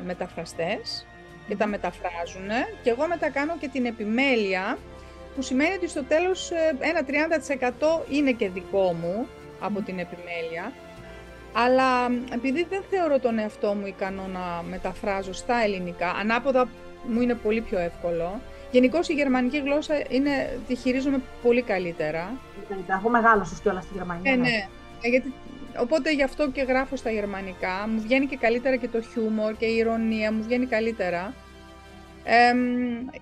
μεταφραστές 0.05 1.07
και 1.49 1.57
τα 1.57 1.67
μεταφράζουν 1.67 2.49
και 2.83 2.91
εγώ 2.91 3.07
μετά 3.07 3.31
κάνω 3.31 3.57
και 3.61 3.69
την 3.69 3.87
επιμέλεια 3.87 4.79
που 5.35 5.43
σημαίνει 5.43 5.75
ότι 5.75 5.89
στο 5.89 6.03
τέλος 6.05 6.51
ε, 6.51 6.77
ένα 6.81 7.01
30% 8.09 8.11
είναι 8.11 8.33
και 8.33 8.49
δικό 8.49 8.93
μου 8.93 9.29
από 9.61 9.81
την 9.81 9.99
επιμέλεια 9.99 10.73
αλλά 11.53 12.11
επειδή 12.33 12.67
δεν 12.71 12.83
θεωρώ 12.91 13.19
τον 13.19 13.39
εαυτό 13.39 13.75
μου 13.75 13.87
ικανό 13.87 14.27
να 14.33 14.63
μεταφράζω 14.71 15.33
στα 15.33 15.63
ελληνικά, 15.63 16.11
ανάποδα 16.11 16.69
μου 17.07 17.21
είναι 17.21 17.35
πολύ 17.35 17.61
πιο 17.61 17.79
εύκολο. 17.79 18.41
Γενικώς 18.71 19.09
η 19.09 19.13
γερμανική 19.13 19.59
γλώσσα 19.59 19.95
είναι, 20.09 20.59
τη 20.67 20.75
χειρίζομαι 20.75 21.23
πολύ 21.43 21.63
καλύτερα. 21.63 22.33
Έχω 22.87 23.09
μεγάλο 23.09 23.47
κιόλας 23.63 23.85
στη 23.85 23.95
Γερμανία. 23.95 24.33
Ε, 24.33 24.37
ναι, 24.37 24.43
ναι. 24.43 24.69
Ε, 25.03 25.09
γιατί, 25.09 25.33
οπότε 25.79 26.13
γι' 26.13 26.23
αυτό 26.23 26.51
και 26.51 26.63
γράφω 26.63 26.97
στα 26.97 27.11
γερμανικά. 27.11 27.89
Μου 27.89 28.01
βγαίνει 28.01 28.27
και 28.27 28.37
καλύτερα 28.37 28.77
και 28.77 28.89
το 28.89 29.01
χιούμορ 29.01 29.57
και 29.57 29.67
η 29.67 29.77
ηρωνία, 29.77 30.33
μου 30.33 30.43
βγαίνει 30.43 30.67
καλύτερα. 30.67 31.35
Ε, 32.25 32.55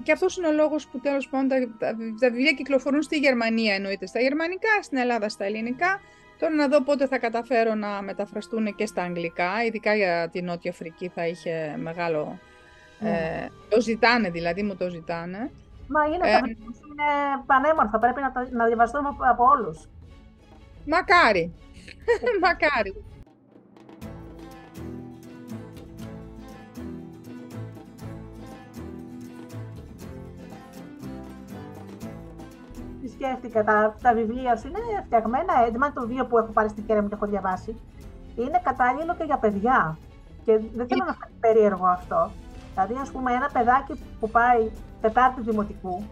και 0.02 0.12
αυτός 0.12 0.36
είναι 0.36 0.46
ο 0.46 0.52
λόγος 0.52 0.86
που 0.86 1.00
τέλος 1.00 1.28
πάντων 1.28 1.48
τα, 1.48 1.56
τα, 1.78 1.96
τα 2.20 2.30
βιβλία 2.30 2.52
κυκλοφορούν 2.52 3.02
στη 3.02 3.18
Γερμανία 3.18 3.74
εννοείται 3.74 4.06
στα 4.06 4.20
γερμανικά, 4.20 4.82
στην 4.82 4.98
Ελλάδα 4.98 5.28
στα 5.28 5.44
ελληνικά 5.44 6.00
Τώρα 6.38 6.54
να 6.54 6.68
δω 6.68 6.82
πότε 6.82 7.06
θα 7.06 7.18
καταφέρω 7.18 7.74
να 7.74 8.02
μεταφραστούν 8.02 8.74
και 8.74 8.86
στα 8.86 9.02
αγγλικά, 9.02 9.64
ειδικά 9.66 9.94
για 9.94 10.28
την 10.32 10.44
Νότια 10.44 10.70
Αφρική 10.70 11.08
θα 11.08 11.26
είχε 11.26 11.76
μεγάλο... 11.78 12.38
Ναι. 12.98 13.10
Ε, 13.10 13.48
το 13.68 13.80
ζητάνε 13.80 14.30
δηλαδή, 14.30 14.62
μου 14.62 14.76
το 14.76 14.88
ζητάνε. 14.88 15.50
Μα 15.88 16.04
είναι, 16.04 16.30
ε, 16.30 16.36
είναι 16.36 17.08
πανέμορφα, 17.46 17.98
πρέπει 17.98 18.20
να, 18.20 18.32
να 18.50 18.66
διαβαστούμε 18.66 19.08
από 19.30 19.44
όλους. 19.44 19.88
Μακάρι, 20.86 21.52
μακάρι. 22.46 23.04
Σκέφτηκα, 33.18 33.64
τα, 33.64 33.96
τα 34.02 34.12
βιβλία 34.14 34.56
σου 34.56 34.66
είναι 34.68 35.02
φτιαγμένα 35.06 35.52
έντοιμα, 35.66 35.92
το 35.92 36.06
δύο 36.06 36.26
που 36.26 36.38
έχω 36.38 36.52
πάρει 36.52 36.68
στην 36.68 36.86
κέρα 36.86 37.02
μου 37.02 37.08
και 37.08 37.14
έχω 37.14 37.26
διαβάσει, 37.26 37.76
είναι 38.36 38.60
κατάλληλο 38.62 39.14
και 39.18 39.24
για 39.24 39.38
παιδιά. 39.38 39.98
Και 40.44 40.52
δεν 40.74 40.86
θέλω 40.88 41.04
να 41.06 41.12
φανεί 41.12 41.34
περίεργο 41.40 41.86
αυτό. 41.86 42.30
Δηλαδή, 42.72 42.94
ας 43.02 43.10
πούμε, 43.10 43.32
ένα 43.32 43.48
παιδάκι 43.52 43.92
που 44.20 44.30
πάει 44.30 44.70
Τετάρτη 45.00 45.40
Δημοτικού, 45.40 46.02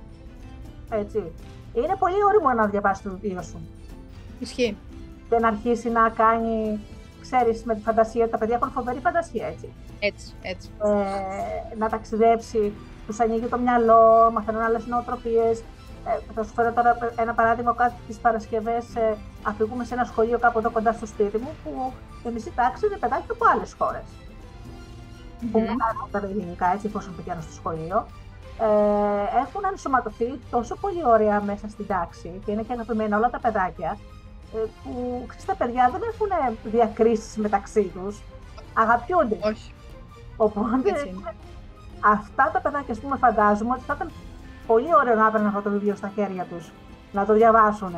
έτσι, 0.90 1.32
είναι 1.74 1.96
πολύ 1.98 2.24
όριμο 2.28 2.52
να 2.52 2.66
διαβάσει 2.66 3.02
το 3.02 3.10
βιβλίο 3.10 3.42
σου. 3.42 3.60
Ισχύει. 4.38 4.76
Και 5.28 5.38
να 5.38 5.48
αρχίσει 5.48 5.90
να 5.90 6.08
κάνει, 6.08 6.80
ξέρεις, 7.20 7.64
με 7.64 7.74
τη 7.74 7.80
φαντασία, 7.80 8.28
τα 8.28 8.38
παιδιά 8.38 8.54
έχουν 8.54 8.70
φοβερή 8.70 8.98
φαντασία, 8.98 9.46
έτσι. 9.46 9.72
Έτσι, 10.00 10.34
έτσι. 10.42 10.70
Ε, 10.84 11.76
να 11.76 11.88
ταξιδέψει, 11.88 12.72
τους 13.06 13.20
ανοίγει 13.20 13.46
το 13.46 13.58
μυαλό, 13.58 14.30
μαθαίνουν 14.32 14.62
άλλες 14.62 14.86
νοοτροπίες, 14.86 15.58
ε, 15.58 15.64
θα 16.34 16.42
σου 16.44 16.52
φέρω 16.52 16.72
τώρα 16.72 16.96
ένα 17.16 17.34
παράδειγμα. 17.34 17.74
Κάτι 17.74 17.94
τις 18.06 18.18
Παρασκευές 18.18 18.96
ε, 18.96 19.16
αφηγούμε 19.42 19.84
σε 19.84 19.94
ένα 19.94 20.04
σχολείο 20.04 20.38
κάπου 20.38 20.58
εδώ 20.58 20.70
κοντά 20.70 20.92
στο 20.92 21.06
σπίτι 21.06 21.38
μου, 21.38 21.48
που 21.64 21.92
η 22.28 22.30
μισή 22.30 22.52
τάξη 22.54 22.86
είναι 22.86 22.96
παιδάκια 22.96 23.32
από 23.32 23.44
άλλες 23.52 23.74
χώρες. 23.78 24.02
Mm-hmm. 24.02 25.48
Που 25.52 25.58
μιλάνε 25.60 26.04
τα 26.10 26.18
ελληνικά, 26.18 26.72
έτσι, 26.72 26.86
εφόσον 26.86 27.16
πηγαίνουν 27.16 27.42
στο 27.42 27.52
σχολείο. 27.52 28.06
Ε, 28.60 29.38
έχουν 29.42 29.62
ενσωματωθεί 29.70 30.40
τόσο 30.50 30.76
πολύ 30.76 31.06
ωραία 31.06 31.40
μέσα 31.40 31.68
στην 31.68 31.86
τάξη 31.86 32.40
και 32.44 32.52
είναι 32.52 32.62
και 32.62 32.72
αγαπημένα 32.72 33.16
όλα 33.16 33.30
τα 33.30 33.38
παιδάκια, 33.38 33.98
ε, 34.54 34.58
που 34.82 35.24
ξέρεις, 35.26 35.44
τα 35.44 35.54
παιδιά 35.54 35.90
δεν 35.92 36.00
έχουν 36.12 36.56
διακρίσεις 36.64 37.36
μεταξύ 37.36 37.82
τους. 37.82 38.22
Αγαπιούνται. 38.74 39.38
Όχι. 39.42 39.72
Οπότε, 40.36 40.92
αυτά 42.00 42.50
τα 42.52 42.60
παιδάκια, 42.60 42.92
ας 42.94 43.00
πούμε, 43.00 43.16
φαντάζομαι 43.16 43.72
ότι 43.74 43.82
θα 43.86 43.94
ήταν 43.96 44.10
πολύ 44.66 44.94
ωραίο 45.00 45.14
να 45.14 45.26
έπαιρναν 45.26 45.48
αυτό 45.48 45.60
το 45.60 45.70
βιβλίο 45.70 45.96
στα 45.96 46.12
χέρια 46.14 46.46
τους, 46.50 46.72
να 47.12 47.26
το 47.26 47.32
διαβάσουν. 47.32 47.96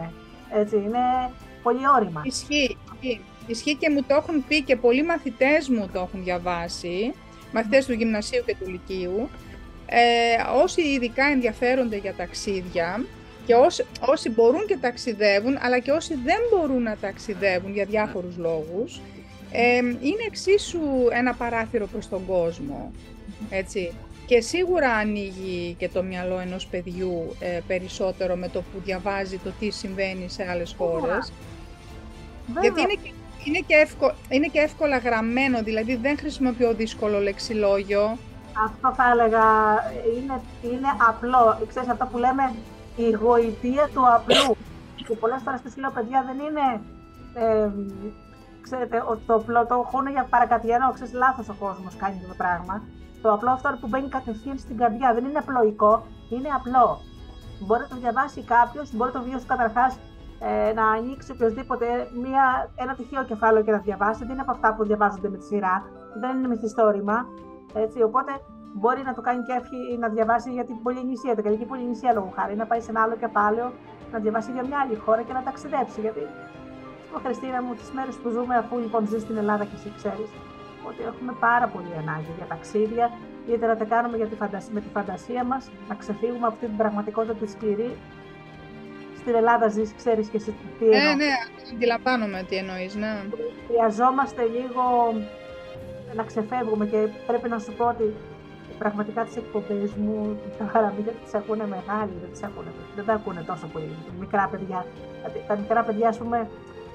Έτσι, 0.52 0.76
είναι 0.76 1.30
πολύ 1.62 1.80
όρημα. 1.96 2.22
Ισχύει, 2.24 2.76
ισχύει. 2.92 3.20
Ισχύει 3.46 3.74
και 3.74 3.90
μου 3.90 4.02
το 4.02 4.14
έχουν 4.14 4.44
πει 4.48 4.62
και 4.62 4.76
πολλοί 4.76 5.04
μαθητές 5.04 5.68
μου 5.68 5.88
το 5.92 5.98
έχουν 6.00 6.24
διαβάσει, 6.24 7.14
μαθητές 7.52 7.86
του 7.86 7.92
γυμνασίου 7.92 8.42
και 8.46 8.56
του 8.60 8.70
λυκείου. 8.70 9.28
Ε, 9.86 10.60
όσοι 10.62 10.80
ειδικά 10.80 11.24
ενδιαφέρονται 11.24 11.96
για 11.96 12.14
ταξίδια 12.14 13.04
και 13.46 13.54
όσοι, 13.54 13.84
όσοι 14.00 14.30
μπορούν 14.30 14.66
και 14.66 14.76
ταξιδεύουν, 14.80 15.58
αλλά 15.60 15.78
και 15.78 15.90
όσοι 15.90 16.14
δεν 16.24 16.38
μπορούν 16.50 16.82
να 16.82 16.96
ταξιδεύουν 17.00 17.72
για 17.72 17.84
διάφορους 17.84 18.36
λόγους, 18.36 19.00
ε, 19.52 19.76
είναι 19.76 20.24
εξίσου 20.26 20.80
ένα 21.10 21.34
παράθυρο 21.34 21.86
προς 21.86 22.08
τον 22.08 22.26
κόσμο. 22.26 22.92
Έτσι. 23.50 23.92
Και 24.28 24.40
σίγουρα 24.40 24.92
ανοίγει 24.92 25.74
και 25.78 25.88
το 25.88 26.02
μυαλό 26.02 26.38
ενός 26.38 26.66
παιδιού 26.66 27.36
ε, 27.40 27.60
περισσότερο 27.66 28.36
με 28.36 28.48
το 28.48 28.60
που 28.60 28.80
διαβάζει 28.84 29.38
το 29.38 29.50
τι 29.58 29.70
συμβαίνει 29.70 30.28
σε 30.28 30.48
άλλες 30.50 30.74
χώρες. 30.78 31.32
Γιατί 32.60 32.80
είναι 32.80 32.94
και, 33.02 33.12
είναι, 33.44 33.58
και 33.66 33.74
εύκολα, 33.74 34.14
είναι 34.28 34.46
και 34.46 34.60
εύκολα 34.60 34.98
γραμμένο, 34.98 35.62
δηλαδή 35.62 35.96
δεν 35.96 36.18
χρησιμοποιώ 36.18 36.74
δύσκολο 36.74 37.18
λεξιλόγιο. 37.18 38.18
Αυτό 38.64 38.94
θα 38.94 39.04
έλεγα, 39.12 39.46
είναι, 40.16 40.40
είναι 40.62 40.88
απλό. 41.08 41.58
Ξέρεις 41.68 41.88
αυτό 41.88 42.06
που 42.06 42.18
λέμε 42.18 42.54
η 42.96 43.10
γοητεία 43.10 43.88
του 43.94 44.02
απλού. 44.14 44.56
και 44.96 45.14
πολλές 45.20 45.40
φορές 45.44 45.60
τους 45.60 45.76
λέω 45.76 45.90
παιδιά 45.90 46.24
δεν 46.26 46.38
είναι... 46.46 46.80
Ε, 47.34 47.70
ξέρετε, 48.68 48.96
το 49.26 49.34
απλό 49.34 49.66
το 49.66 49.74
έχουν 49.84 50.06
για 50.16 50.24
παρακατιανό, 50.34 50.88
ξέρεις, 50.96 51.12
λάθος 51.22 51.48
ο 51.48 51.56
κόσμος 51.64 51.96
κάνει 52.02 52.16
το 52.32 52.36
πράγμα. 52.42 52.74
Το 53.22 53.28
απλό 53.32 53.50
αυτό 53.50 53.68
που 53.80 53.88
μπαίνει 53.90 54.08
κατευθείαν 54.08 54.58
στην 54.58 54.76
καρδιά. 54.76 55.08
Δεν 55.14 55.24
είναι 55.24 55.38
απλοϊκό, 55.44 55.92
είναι 56.34 56.50
απλό. 56.58 56.86
Μπορεί 57.66 57.82
να 57.86 57.88
το 57.88 57.96
διαβάσει 58.04 58.40
κάποιος, 58.54 58.86
μπορεί 58.94 59.10
το 59.12 59.20
βιβλίο 59.22 59.38
σου 59.38 59.50
καταρχάς 59.54 59.92
ε, 60.48 60.72
να 60.78 60.84
ανοίξει 60.96 61.32
οποιοδήποτε 61.32 61.86
μια, 62.24 62.44
ένα 62.82 62.92
τυχαίο 62.94 63.24
κεφάλαιο 63.24 63.62
και 63.64 63.70
να 63.70 63.78
διαβάσει. 63.78 64.20
Δεν 64.24 64.32
είναι 64.34 64.44
από 64.46 64.50
αυτά 64.56 64.74
που 64.74 64.84
διαβάζονται 64.84 65.28
με 65.28 65.36
τη 65.36 65.44
σειρά. 65.44 65.76
Δεν 66.20 66.36
είναι 66.36 66.48
μυθιστόρημα. 66.48 67.16
Έτσι, 67.74 68.02
οπότε 68.02 68.32
μπορεί 68.80 69.02
να 69.02 69.14
το 69.14 69.20
κάνει 69.20 69.42
και 69.46 69.52
εύχη 69.60 69.98
να 69.98 70.08
διαβάσει 70.08 70.50
για 70.52 70.64
την 70.64 70.82
Πολυνησία, 70.82 71.34
την 71.34 71.44
Γαλλική 71.44 71.64
Πολυνησία 71.64 72.12
λόγω 72.12 72.32
χάρη, 72.36 72.56
να 72.56 72.66
πάει 72.66 72.80
σε 72.80 72.90
ένα 72.90 73.00
άλλο 73.02 73.16
κεφάλαιο, 73.16 73.72
να 74.12 74.18
διαβάσει 74.18 74.50
για 74.52 74.64
μια 74.66 74.78
άλλη 74.82 74.96
χώρα 75.04 75.22
και 75.22 75.32
να 75.32 75.42
ταξιδέψει. 75.42 76.00
Γιατί, 76.00 76.22
ο 77.16 77.18
Χριστίνα 77.24 77.62
μου, 77.62 77.74
τις 77.74 77.90
μέρες 77.96 78.14
που 78.22 78.28
ζούμε, 78.28 78.54
αφού 78.56 78.78
λοιπόν 78.78 79.06
ζεις 79.10 79.22
στην 79.22 79.36
Ελλάδα 79.36 79.64
και 79.64 79.76
εσύ 79.78 79.92
ξέρεις, 79.96 80.30
ότι 80.88 81.00
έχουμε 81.10 81.32
πάρα 81.40 81.66
πολύ 81.66 81.92
ανάγκη 82.02 82.32
για 82.36 82.46
ταξίδια, 82.46 83.06
είτε 83.48 83.66
να 83.66 83.76
τα 83.76 83.84
κάνουμε 83.84 84.16
για 84.16 84.26
τη 84.26 84.34
φαντασία, 84.34 84.72
με 84.72 84.80
τη 84.80 84.88
φαντασία 84.92 85.44
μας, 85.44 85.70
να 85.88 85.94
ξεφύγουμε 85.94 86.46
από 86.46 86.54
αυτή 86.54 86.66
την 86.66 86.76
πραγματικότητα 86.76 87.34
τη 87.34 87.46
σκληρή. 87.50 87.96
Στην 89.20 89.34
Ελλάδα 89.34 89.68
ζεις, 89.68 89.94
ξέρεις 89.96 90.28
και 90.28 90.36
εσύ 90.36 90.54
τι 90.78 90.84
εννοώ. 90.84 91.00
Ναι, 91.00 91.24
ναι, 91.24 91.32
αντιλαμβάνομαι 91.72 92.44
τι 92.48 92.56
εννοείς, 92.56 92.94
ναι. 92.94 93.12
Χρειαζόμαστε 93.66 94.42
λίγο 94.42 94.84
να 96.14 96.22
ξεφεύγουμε 96.22 96.86
και 96.86 97.08
πρέπει 97.26 97.48
να 97.48 97.58
σου 97.58 97.72
πω 97.72 97.84
ότι 97.84 98.14
πραγματικά 98.78 99.24
τις 99.24 99.36
εκπομπές 99.36 99.92
μου, 99.92 100.40
τα 100.58 100.64
χαραμίδια 100.72 101.12
τις 101.12 101.34
ακούνε 101.34 101.66
μεγάλοι, 101.66 102.12
δεν 102.22 102.30
τις 102.32 102.42
ακούνε, 102.42 102.70
δεν 102.96 103.04
τα 103.04 103.12
ακούνε 103.12 103.42
τόσο 103.46 103.66
πολύ, 103.66 103.96
μικρά 104.20 104.48
παιδιά. 104.50 104.86
Δηλαδή, 105.16 105.44
τα 105.48 105.56
μικρά 105.56 105.82
παιδιά, 105.82 106.08
ας 106.08 106.18
πούμε, 106.18 106.48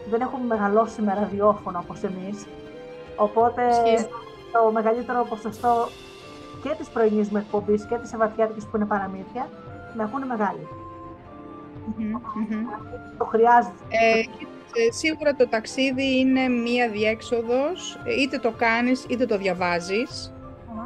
δεν 0.10 0.22
έχουν 0.22 0.42
μεγαλώσει 0.42 1.02
με 1.02 1.14
ραδιόφωνο 1.14 1.80
όπως 1.84 2.04
εμείς 2.04 2.46
Οπότε 3.16 3.62
το 4.52 4.72
μεγαλύτερο 4.72 5.26
ποσοστό 5.30 5.88
και 6.64 6.70
της 6.78 6.88
πρωινής 6.88 7.30
μου 7.30 7.38
εκπομπής 7.38 7.86
και 7.86 7.96
της 7.96 8.14
ευατιάτικης 8.14 8.66
που 8.66 8.76
είναι 8.76 8.86
παραμύθια 8.86 9.50
με 9.94 10.04
ακούνε 10.04 10.26
μεγάλοι. 10.26 10.68
Το 13.18 13.26
χρειάζεται. 13.26 13.76
Ε, 13.90 14.20
ε, 14.20 14.92
σίγουρα 14.92 15.36
το 15.36 15.48
ταξίδι 15.48 16.20
είναι 16.20 16.48
μία 16.48 16.90
διέξοδος, 16.90 18.00
είτε 18.20 18.38
το 18.38 18.52
κάνεις 18.52 19.06
είτε 19.10 19.26
το 19.26 19.38
διαβαζεις 19.38 20.34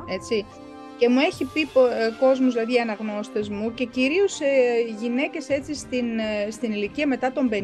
έτσι. 0.09 0.45
Και 0.97 1.09
μου 1.09 1.19
έχει 1.19 1.45
πει 1.45 1.61
ε, 1.61 1.65
κόσμος, 2.19 2.53
δηλαδή 2.53 2.79
αναγνώστες 2.79 3.49
μου 3.49 3.73
και 3.73 3.85
κυρίως 3.85 4.39
ε, 4.41 4.45
γυναίκες 4.99 5.49
έτσι 5.49 5.75
στην, 5.75 6.05
στην 6.51 6.71
ηλικία 6.71 7.07
μετά 7.07 7.31
των 7.31 7.49
50, 7.51 7.55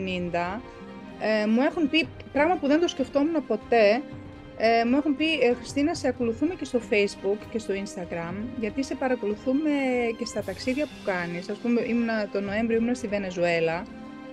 μου 1.48 1.62
έχουν 1.62 1.90
πει 1.90 2.08
πράγμα 2.32 2.56
που 2.56 2.68
δεν 2.68 2.80
το 2.80 2.88
σκεφτόμουν 2.88 3.46
ποτέ, 3.48 4.02
ε, 4.58 4.86
μου 4.86 4.98
έχουν 4.98 5.16
πει, 5.16 5.26
ε, 5.26 5.54
Χριστίνα, 5.54 5.94
σε 5.94 6.08
ακολουθούμε 6.08 6.54
και 6.54 6.66
στο 6.66 6.80
Facebook 6.90 7.38
και 7.52 7.60
στο 7.60 7.74
Instagram, 7.74 8.34
γιατί 8.60 8.84
σε 8.84 8.96
παρακολουθούμε 8.96 9.70
και 10.18 10.26
στα 10.26 10.44
ταξίδια 10.44 10.86
που 10.86 11.06
κάνεις. 11.06 11.50
Ας 11.50 11.58
πούμε, 11.58 11.82
ήμουνα, 11.82 12.28
το 12.32 12.42
Νοέμβριο 12.42 12.78
ήμουν 12.78 12.96
στη 12.96 13.08
Βενεζουέλα 13.08 13.84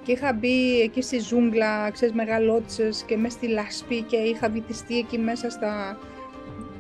και 0.03 0.13
και 0.13 0.13
είχα 0.13 0.33
μπει 0.33 0.81
εκεί 0.81 1.03
στη 1.03 1.19
ζούγκλα, 1.19 1.91
ξέρεις, 1.91 2.15
μεγαλότσες 2.15 3.03
και 3.07 3.17
μέσα 3.17 3.37
στη 3.37 3.47
λάσπη 3.47 4.03
και 4.03 4.17
είχα 4.17 4.49
βυθιστεί 4.49 4.99
εκεί 4.99 5.19
μέσα 5.19 5.51
στα... 5.51 5.99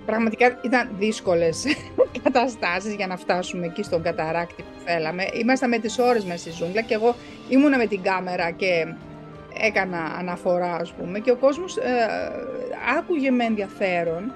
Πραγματικά 0.06 0.60
ήταν 0.64 0.90
δύσκολες 0.98 1.64
καταστάσεις 2.22 2.94
για 2.94 3.06
να 3.06 3.16
φτάσουμε 3.16 3.66
εκεί 3.66 3.82
στον 3.82 4.02
καταράκτη 4.02 4.62
που 4.62 4.80
θέλαμε. 4.84 5.24
Ήμασταν 5.34 5.68
με 5.68 5.78
τις 5.78 5.98
ώρες 5.98 6.24
μέσα 6.24 6.38
στη 6.38 6.50
ζούγκλα 6.50 6.80
και 6.80 6.94
εγώ 6.94 7.14
ήμουνα 7.48 7.76
με 7.76 7.86
την 7.86 8.02
κάμερα 8.02 8.50
και 8.50 8.94
έκανα 9.58 10.16
αναφορά, 10.18 10.74
ας 10.74 10.92
πούμε, 10.92 11.18
και 11.18 11.30
ο 11.30 11.36
κόσμος 11.36 11.76
ε, 11.76 12.08
άκουγε 12.98 13.30
με 13.30 13.44
ενδιαφέρον 13.44 14.32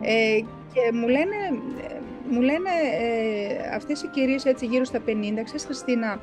ε, 0.00 0.40
και 0.72 0.92
μου 0.92 1.08
λένε, 1.08 1.36
μου 2.30 2.40
λένε 2.40 2.70
ε, 3.00 3.74
αυτές 3.74 4.02
οι 4.02 4.08
κυρίες 4.08 4.44
έτσι 4.44 4.66
γύρω 4.66 4.84
στα 4.84 4.98
50, 4.98 5.02
ξέρεις 5.44 5.64
Χριστίνα, 5.64 6.20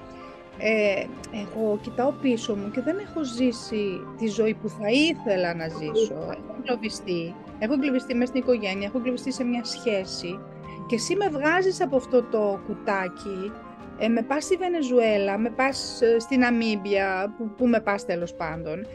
ε, 0.57 1.03
εγώ 1.33 1.79
κοιτάω 1.81 2.11
πίσω 2.11 2.55
μου 2.55 2.71
και 2.71 2.81
δεν 2.81 2.97
έχω 2.97 3.23
ζήσει 3.23 4.01
τη 4.17 4.27
ζωή 4.27 4.53
που 4.53 4.69
θα 4.69 4.89
ήθελα 4.89 5.53
να 5.53 5.67
ζήσω. 5.67 6.13
Έχω 6.13 6.55
εγκλωβιστεί, 6.59 7.35
έχω 7.59 7.73
εγκλωβιστεί 7.73 8.13
μέσα 8.13 8.25
στην 8.25 8.41
οικογένεια, 8.41 8.87
έχω 8.87 8.97
εγκλωβιστεί 8.97 9.31
σε 9.31 9.43
μια 9.43 9.63
σχέση 9.63 10.39
και 10.87 10.95
εσύ 10.95 11.15
με 11.15 11.27
βγάζεις 11.29 11.81
από 11.81 11.95
αυτό 11.95 12.23
το 12.23 12.59
κουτάκι, 12.67 13.51
ε, 13.99 14.07
με 14.07 14.21
πας 14.21 14.43
στη 14.43 14.55
Βενεζουέλα, 14.55 15.37
με 15.37 15.49
πας 15.49 16.01
ε, 16.01 16.19
στην 16.19 16.43
Αμίμπια, 16.43 17.35
που, 17.37 17.49
που 17.57 17.67
με 17.67 17.79
πας 17.79 18.05
τέλος 18.05 18.33
πάντων. 18.33 18.87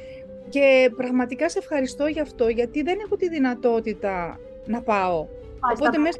Και 0.48 0.90
πραγματικά 0.96 1.48
σε 1.48 1.58
ευχαριστώ 1.58 2.06
γι' 2.06 2.20
αυτό, 2.20 2.48
γιατί 2.48 2.82
δεν 2.82 2.98
έχω 3.04 3.16
τη 3.16 3.28
δυνατότητα 3.28 4.40
να 4.66 4.82
πάω 4.82 5.26
Οπότε 5.72 5.98
μέσα, 5.98 6.18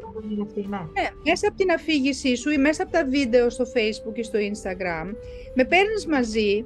ναι. 0.54 0.62
ναι, 0.62 1.08
μέσα 1.24 1.48
από 1.48 1.56
την 1.56 1.70
αφήγησή 1.70 2.36
σου 2.36 2.50
ή 2.50 2.58
μέσα 2.58 2.82
από 2.82 2.92
τα 2.92 3.04
βίντεο 3.04 3.50
στο 3.50 3.64
facebook 3.64 4.12
και 4.14 4.22
στο 4.22 4.38
instagram, 4.38 5.14
με 5.54 5.64
παίρνεις 5.64 6.06
μαζί, 6.06 6.64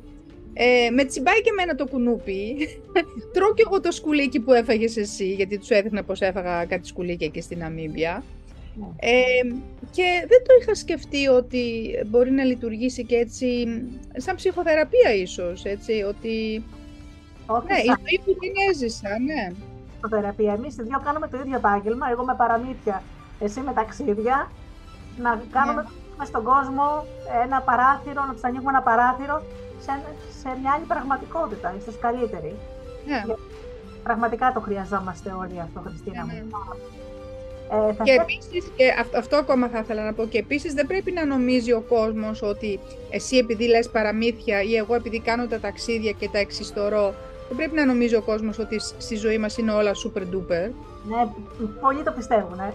ε, 0.53 0.91
με 0.91 1.05
τσιμπάει 1.05 1.41
και 1.41 1.51
εμένα 1.51 1.75
το 1.75 1.87
κουνούπι, 1.87 2.57
τρώω 3.33 3.55
και 3.55 3.63
εγώ 3.67 3.81
το 3.81 3.93
σκουλίκι 3.93 4.41
που 4.41 4.53
έφαγες 4.53 4.97
εσύ, 4.97 5.33
γιατί 5.33 5.59
τους 5.59 5.69
έδειχνα 5.69 6.05
πως 6.05 6.21
έφαγα 6.21 6.65
κάτι 6.65 6.87
σκουλίκι 6.87 7.25
εκεί 7.25 7.41
στην 7.41 7.65
Αμίμπια. 7.65 8.25
Ναι. 8.79 8.87
Ε, 8.97 9.43
και 9.91 10.27
δεν 10.29 10.43
το 10.47 10.53
είχα 10.61 10.75
σκεφτεί 10.75 11.27
ότι 11.27 11.91
μπορεί 12.07 12.31
να 12.31 12.45
λειτουργήσει 12.45 13.05
και 13.05 13.17
έτσι, 13.17 13.67
σαν 14.17 14.35
ψυχοθεραπεία 14.35 15.15
ίσως, 15.15 15.65
έτσι, 15.65 16.03
ότι... 16.03 16.65
Όχι, 17.47 17.67
ναι, 17.67 17.79
η 17.79 17.85
ζωή 17.85 18.21
που 18.25 18.41
την 18.41 18.53
έζησα, 18.71 19.09
ναι 19.19 19.55
ψυχοθεραπεία. 20.01 20.53
Εμείς 20.53 20.77
οι 20.79 20.83
δύο 20.83 21.01
κάνουμε 21.05 21.29
το 21.29 21.37
ίδιο 21.39 21.57
επάγγελμα. 21.57 22.11
Εγώ 22.11 22.25
με 22.25 22.35
παραμύθια, 22.35 23.03
εσύ 23.41 23.61
με 23.61 23.73
ταξίδια. 23.73 24.51
Να 25.19 25.43
κάνουμε 25.51 25.83
yeah. 25.87 26.27
στον 26.27 26.43
κόσμο 26.45 27.05
ένα 27.45 27.61
παράθυρο, 27.61 28.25
να 28.25 28.33
τους 28.33 28.43
ανοίγουμε 28.43 28.71
ένα 28.71 28.83
παράθυρο 28.83 29.43
σε, 29.85 29.93
σε 30.41 30.49
μια 30.61 30.73
άλλη 30.73 30.85
πραγματικότητα, 30.85 31.75
ίσως 31.79 31.99
καλύτερη. 31.99 32.55
Yeah. 33.09 33.35
Πραγματικά 34.03 34.53
το 34.53 34.61
χρειαζόμαστε 34.61 35.31
όλοι 35.31 35.61
αυτό, 35.61 35.81
Χριστίνα 35.81 36.25
μου. 36.25 36.33
Ε, 37.71 38.03
και 38.03 38.13
επίσης, 38.13 38.71
και 38.77 38.85
αυτό, 39.17 39.37
ακόμα 39.37 39.69
θα 39.69 39.79
ήθελα 39.79 40.05
να 40.05 40.13
πω, 40.13 40.27
και 40.27 40.39
επίσης 40.39 40.75
δεν 40.75 40.87
πρέπει 40.87 41.13
να 41.13 41.27
νομίζει 41.27 41.73
ο 41.73 41.81
κόσμος 41.89 42.43
ότι 42.43 42.81
εσύ 43.11 43.37
επειδή 43.37 43.69
λες 43.69 43.89
παραμύθια 43.89 44.63
ή 44.63 44.77
εγώ 44.77 44.95
επειδή 44.95 45.21
κάνω 45.21 45.47
τα 45.47 45.61
ταξίδια 45.61 46.13
και 46.13 46.29
τα 46.33 46.39
εξιστορώ, 46.39 47.15
δεν 47.49 47.57
πρέπει 47.57 47.75
να 47.75 47.85
νομίζει 47.85 48.15
ο 48.15 48.23
κόσμος 48.23 48.59
ότι 48.59 48.79
στη 48.79 49.17
ζωή 49.17 49.39
μας 49.39 49.59
είναι 49.59 49.73
όλα 49.73 49.93
super 50.05 50.21
duper. 50.21 50.71
Ναι, 51.09 51.21
πολλοί 51.81 52.03
το 52.03 52.13
πιστεύουν. 52.17 52.59
Ε. 52.59 52.75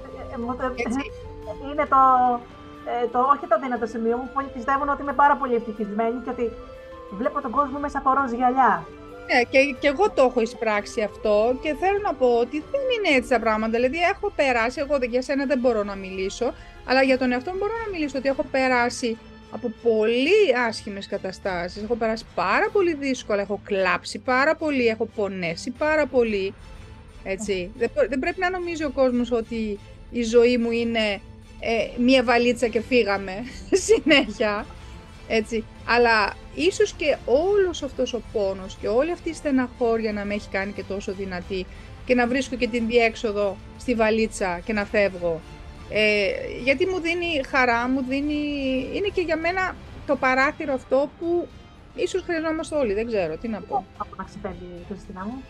Είναι 1.72 1.86
το, 1.90 2.00
ε, 3.04 3.08
το, 3.12 3.20
όχι 3.20 3.48
το 3.48 3.60
δύνατο 3.62 3.86
σημείο 3.86 4.18
μου. 4.18 4.30
Πολλοί 4.34 4.48
πιστεύουν 4.54 4.90
ότι 4.90 5.02
είμαι 5.02 5.14
πάρα 5.14 5.36
πολύ 5.36 5.56
ευτυχισμένη 5.56 6.22
και 6.24 6.30
ότι 6.30 6.52
βλέπω 7.18 7.42
τον 7.42 7.52
κόσμο 7.52 7.80
μέσα 7.80 7.98
από 7.98 8.14
ροζ 8.14 8.32
γυαλιά. 8.32 8.86
Ναι, 9.28 9.42
και, 9.50 9.76
και 9.80 9.88
εγώ 9.88 10.12
το 10.12 10.24
έχω 10.24 10.42
εισπράξει 10.42 11.02
αυτό 11.02 11.60
και 11.62 11.76
θέλω 11.80 12.00
να 12.04 12.14
πω 12.14 12.28
ότι 12.28 12.64
δεν 12.72 12.82
είναι 12.98 13.18
έτσι 13.18 13.30
τα 13.30 13.40
πράγματα. 13.40 13.72
Δηλαδή, 13.72 13.98
έχω 13.98 14.32
περάσει, 14.36 14.80
εγώ 14.80 14.98
για 15.10 15.22
σένα 15.22 15.46
δεν 15.46 15.60
μπορώ 15.60 15.84
να 15.84 15.96
μιλήσω, 15.96 16.54
αλλά 16.86 17.02
για 17.04 17.18
τον 17.18 17.32
εαυτό 17.32 17.52
μου 17.52 17.58
μπορώ 17.58 17.74
να 17.86 17.92
μιλήσω 17.92 18.18
ότι 18.18 18.28
έχω 18.28 18.46
περάσει 18.52 19.18
από 19.52 19.72
πολύ 19.84 20.58
άσχημες 20.68 21.08
καταστάσεις. 21.08 21.84
Έχω 21.84 21.96
περάσει 21.96 22.26
πάρα 22.36 22.70
πολύ 22.72 22.94
δύσκολα, 22.94 23.42
έχω 23.42 23.62
κλάψει 23.64 24.20
πάρα 24.20 24.56
πολύ, 24.56 24.88
έχω 24.88 25.06
πονέσει 25.16 25.72
πάρα 25.72 26.06
πολύ. 26.06 26.54
Έτσι. 27.24 27.72
Δεν, 27.78 27.90
δεν 28.10 28.20
πρέπει 28.20 28.40
να 28.40 28.50
νομίζει 28.50 28.84
ο 28.84 28.90
κόσμος 28.90 29.32
ότι 29.32 29.80
η 30.12 30.24
ζωή 30.24 30.58
μου 30.58 30.72
είναι 30.72 31.22
ε, 31.60 31.88
μία 31.98 32.24
βαλίτσα 32.24 32.68
και 32.68 32.82
φύγαμε 32.82 33.34
συνέχεια. 33.88 34.66
Έτσι. 35.28 35.64
Αλλά 35.88 36.34
ίσως 36.56 36.94
και 36.94 37.18
όλος 37.26 37.84
αυτός 37.84 38.14
ο 38.14 38.22
πόνος 38.34 38.78
και 38.82 38.88
όλη 38.88 39.12
αυτή 39.12 39.30
η 39.30 39.34
στεναχώρια 39.34 40.14
να 40.14 40.26
με 40.26 40.34
έχει 40.34 40.50
κάνει 40.50 40.72
και 40.72 40.84
τόσο 40.84 41.14
δυνατή 41.14 41.66
και 42.06 42.16
να 42.16 42.28
βρίσκω 42.28 42.56
και 42.56 42.68
την 42.68 42.88
διέξοδο 42.88 43.58
στη 43.80 43.96
βαλίτσα 43.96 44.60
και 44.66 44.74
να 44.74 44.86
φεύγω 44.86 45.42
ε, 45.90 46.28
γιατί 46.64 46.86
μου 46.86 47.00
δίνει 47.00 47.42
χαρά, 47.48 47.90
μου 47.90 48.04
δίνει... 48.08 48.42
Είναι 48.94 49.08
και 49.14 49.22
για 49.22 49.38
μένα 49.38 49.76
το 50.06 50.16
παράθυρο 50.16 50.74
αυτό 50.74 51.10
που 51.20 51.48
ίσως 51.96 52.22
χρειαζόμαστε 52.22 52.76
όλοι, 52.76 52.94
δεν 52.94 53.08
ξέρω, 53.08 53.38
τι 53.38 53.48
να 53.48 53.62
πω. 53.62 53.86
Από 53.98 54.16
να 54.18 54.24
ξεπέμπει 54.24 54.66
η 54.82 54.86
Χριστίνα 54.88 55.26
μου. 55.26 55.44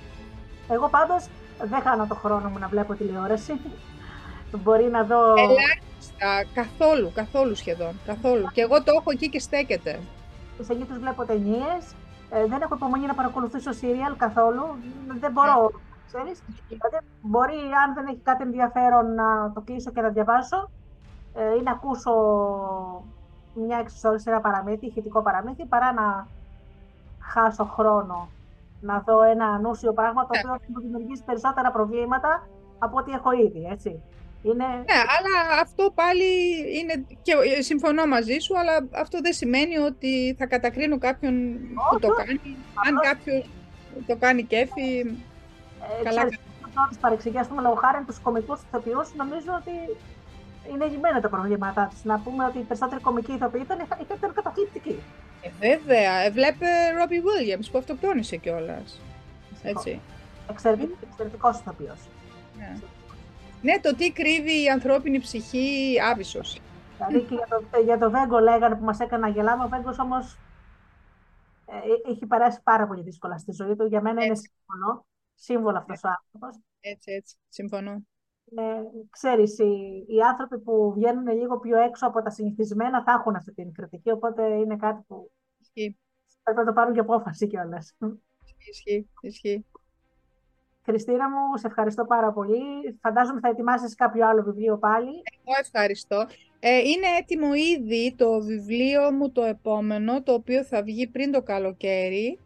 Εγώ 0.69 0.89
πάντως 0.89 1.25
δεν 1.63 1.81
χάνω 1.81 2.07
το 2.07 2.15
χρόνο 2.15 2.49
μου 2.49 2.59
να 2.59 2.67
βλέπω 2.67 2.93
τηλεόραση. 2.93 3.53
Μπορεί 4.63 4.83
να 4.83 5.03
δω... 5.03 5.33
Ελάχιστα, 5.33 5.92
καθόλου, 6.53 7.11
καθόλου 7.15 7.55
σχεδόν, 7.55 7.99
καθόλου. 8.05 8.45
Και 8.53 8.61
εγώ 8.61 8.83
το 8.83 8.91
έχω 8.99 9.11
εκεί 9.11 9.29
και 9.29 9.39
στέκεται. 9.39 9.99
Συνήθω 10.61 10.93
βλέπω 10.99 11.25
ταινίες. 11.25 11.95
Ε, 12.29 12.45
δεν 12.45 12.61
έχω 12.61 12.75
υπομονή 12.75 13.05
να 13.05 13.13
παρακολουθήσω 13.13 13.71
σύριαλ 13.71 14.15
καθόλου. 14.17 14.63
Δεν 15.19 15.31
μπορώ 15.31 15.71
ξέρεις. 16.13 16.43
Δηλαδή, 16.67 16.97
μπορεί, 17.21 17.59
αν 17.85 17.93
δεν 17.93 18.07
έχει 18.07 18.21
κάτι 18.23 18.43
ενδιαφέρον, 18.43 19.13
να 19.13 19.51
το 19.53 19.61
κλείσω 19.61 19.91
και 19.91 20.01
να 20.01 20.09
διαβάσω 20.09 20.69
ε, 21.33 21.55
ή 21.59 21.61
να 21.61 21.71
ακούσω 21.71 22.13
μια 23.53 23.77
εξισόρρηση, 23.77 24.29
ένα 24.29 24.41
παραμύθι, 24.41 24.85
ηχητικό 24.85 25.21
παραμύθι, 25.21 25.65
παρά 25.65 25.93
να 25.93 26.27
χάσω 27.19 27.65
χρόνο 27.65 28.27
να 28.81 28.99
δω 28.99 29.23
ένα 29.23 29.45
ανούσιο 29.45 29.93
πράγμα 29.93 30.21
το 30.21 30.29
οποίο 30.37 30.49
θα 30.49 30.59
μου 30.67 30.79
δημιουργήσει 30.79 31.23
περισσότερα 31.23 31.71
προβλήματα 31.71 32.47
από 32.79 32.97
ό,τι 32.97 33.11
έχω 33.11 33.31
ήδη, 33.31 33.67
έτσι. 33.71 34.01
Είναι... 34.43 34.65
Ναι, 34.65 34.99
αλλά 35.15 35.61
αυτό 35.61 35.91
πάλι 35.95 36.29
είναι, 36.77 37.05
και 37.21 37.33
συμφωνώ 37.59 38.05
μαζί 38.05 38.37
σου, 38.39 38.59
αλλά 38.59 38.87
αυτό 38.91 39.19
δεν 39.21 39.33
σημαίνει 39.33 39.77
ότι 39.77 40.35
θα 40.37 40.45
κατακρίνω 40.45 40.97
κάποιον 40.97 41.57
που 41.89 41.99
το 41.99 42.07
κάνει. 42.07 42.39
Αν 42.87 42.99
κάποιος 43.01 43.45
το 44.07 44.15
κάνει 44.15 44.43
κέφι, 44.43 44.99
ε, 45.99 46.03
Καλά. 46.03 46.21
Ξέρεις, 46.21 46.97
παρεξηγεί, 46.99 47.37
ας 47.37 47.47
πούμε, 47.47 47.61
λόγω 47.61 47.75
χάρη 47.75 48.03
τους 48.03 48.19
κομικούς 48.19 48.61
ηθοποιούς, 48.61 49.13
νομίζω 49.15 49.51
ότι 49.59 49.71
είναι 50.71 50.87
γυμμένα 50.87 51.21
τα 51.21 51.29
προβλήματά 51.29 51.87
τους. 51.91 52.03
Να 52.03 52.19
πούμε 52.19 52.45
ότι 52.45 52.57
οι 52.57 52.61
περισσότεροι 52.61 53.01
κομικοί 53.01 53.31
ηθοποιοί 53.31 53.61
ήταν 53.61 54.33
καταπληκτικοί. 54.33 54.99
Ε, 55.41 55.49
βέβαια. 55.59 56.13
Ε, 56.13 56.29
βλέπε 56.31 56.67
Ρόμπι 56.97 57.21
Williams 57.27 57.67
που 57.71 57.77
αυτοκτόνησε 57.77 58.37
κιόλας. 58.37 59.01
Έτσι. 59.63 60.01
Εξαιρετικός 60.49 61.59
ηθοποιός. 61.59 61.99
Ναι. 62.57 62.73
Ναι, 63.63 63.79
το 63.79 63.95
τι 63.95 64.11
κρύβει 64.11 64.63
η 64.63 64.69
ανθρώπινη 64.69 65.19
ψυχή 65.19 65.95
άβυσος. 66.11 66.63
Δηλαδή 66.97 67.25
και 67.25 67.35
για 67.35 67.47
το, 67.47 67.79
για 67.83 67.97
το 67.97 68.11
Βέγκο 68.11 68.39
λέγανε 68.39 68.75
που 68.75 68.83
μας 68.83 68.99
έκανε 68.99 69.27
να 69.27 69.33
γελάμε, 69.33 69.63
ο 69.63 69.67
Βέγκος 69.67 69.99
όμως 69.99 70.41
ε, 71.65 72.11
έχει 72.11 72.25
περάσει 72.25 72.61
πάρα 72.63 72.87
πολύ 72.87 73.01
δύσκολα 73.03 73.37
στη 73.37 73.51
ζωή 73.51 73.75
του. 73.75 73.85
Για 73.85 74.01
μένα 74.01 74.23
είναι 74.25 74.35
σύμφωνο 74.35 75.05
σύμβολο 75.35 75.77
αυτός 75.77 76.03
ο 76.03 76.07
άνθρωπος. 76.07 76.63
Έτσι, 76.79 77.11
έτσι, 77.11 77.35
συμφωνώ. 77.49 77.91
Ε, 78.55 78.81
ξέρεις, 79.09 79.59
οι, 79.59 80.05
οι 80.07 80.21
άνθρωποι 80.21 80.59
που 80.59 80.93
βγαίνουν 80.95 81.27
λίγο 81.27 81.59
πιο 81.59 81.77
έξω 81.77 82.07
από 82.07 82.21
τα 82.21 82.29
συνηθισμένα 82.29 83.03
θα 83.03 83.11
έχουν 83.11 83.35
αυτή 83.35 83.53
την 83.53 83.73
κριτική, 83.73 84.11
οπότε 84.11 84.43
είναι 84.55 84.75
κάτι 84.75 85.01
που 85.07 85.31
Ισχύει. 85.59 85.99
πρέπει 86.43 86.59
να 86.59 86.65
το 86.65 86.73
πάρουν 86.73 86.93
και 86.93 86.99
απόφαση 86.99 87.47
κιόλας. 87.47 87.95
Ισχύει, 88.69 89.09
ισχύει. 89.21 89.65
Χριστίνα 90.85 91.29
μου, 91.29 91.57
σε 91.57 91.67
ευχαριστώ 91.67 92.05
πάρα 92.05 92.31
πολύ. 92.31 92.61
Φαντάζομαι 93.01 93.39
θα 93.39 93.47
ετοιμάσεις 93.47 93.95
κάποιο 93.95 94.27
άλλο 94.27 94.43
βιβλίο 94.43 94.77
πάλι. 94.77 95.07
Εγώ 95.07 95.57
ευχαριστώ. 95.61 96.25
Ε, 96.59 96.77
είναι 96.77 97.07
έτοιμο 97.19 97.53
ήδη 97.53 98.13
το 98.17 98.41
βιβλίο 98.41 99.11
μου 99.11 99.31
το 99.31 99.43
επόμενο, 99.43 100.21
το 100.23 100.33
οποίο 100.33 100.63
θα 100.63 100.83
βγει 100.83 101.07
πριν 101.07 101.31
το 101.31 101.41
καλοκαίρι. 101.41 102.39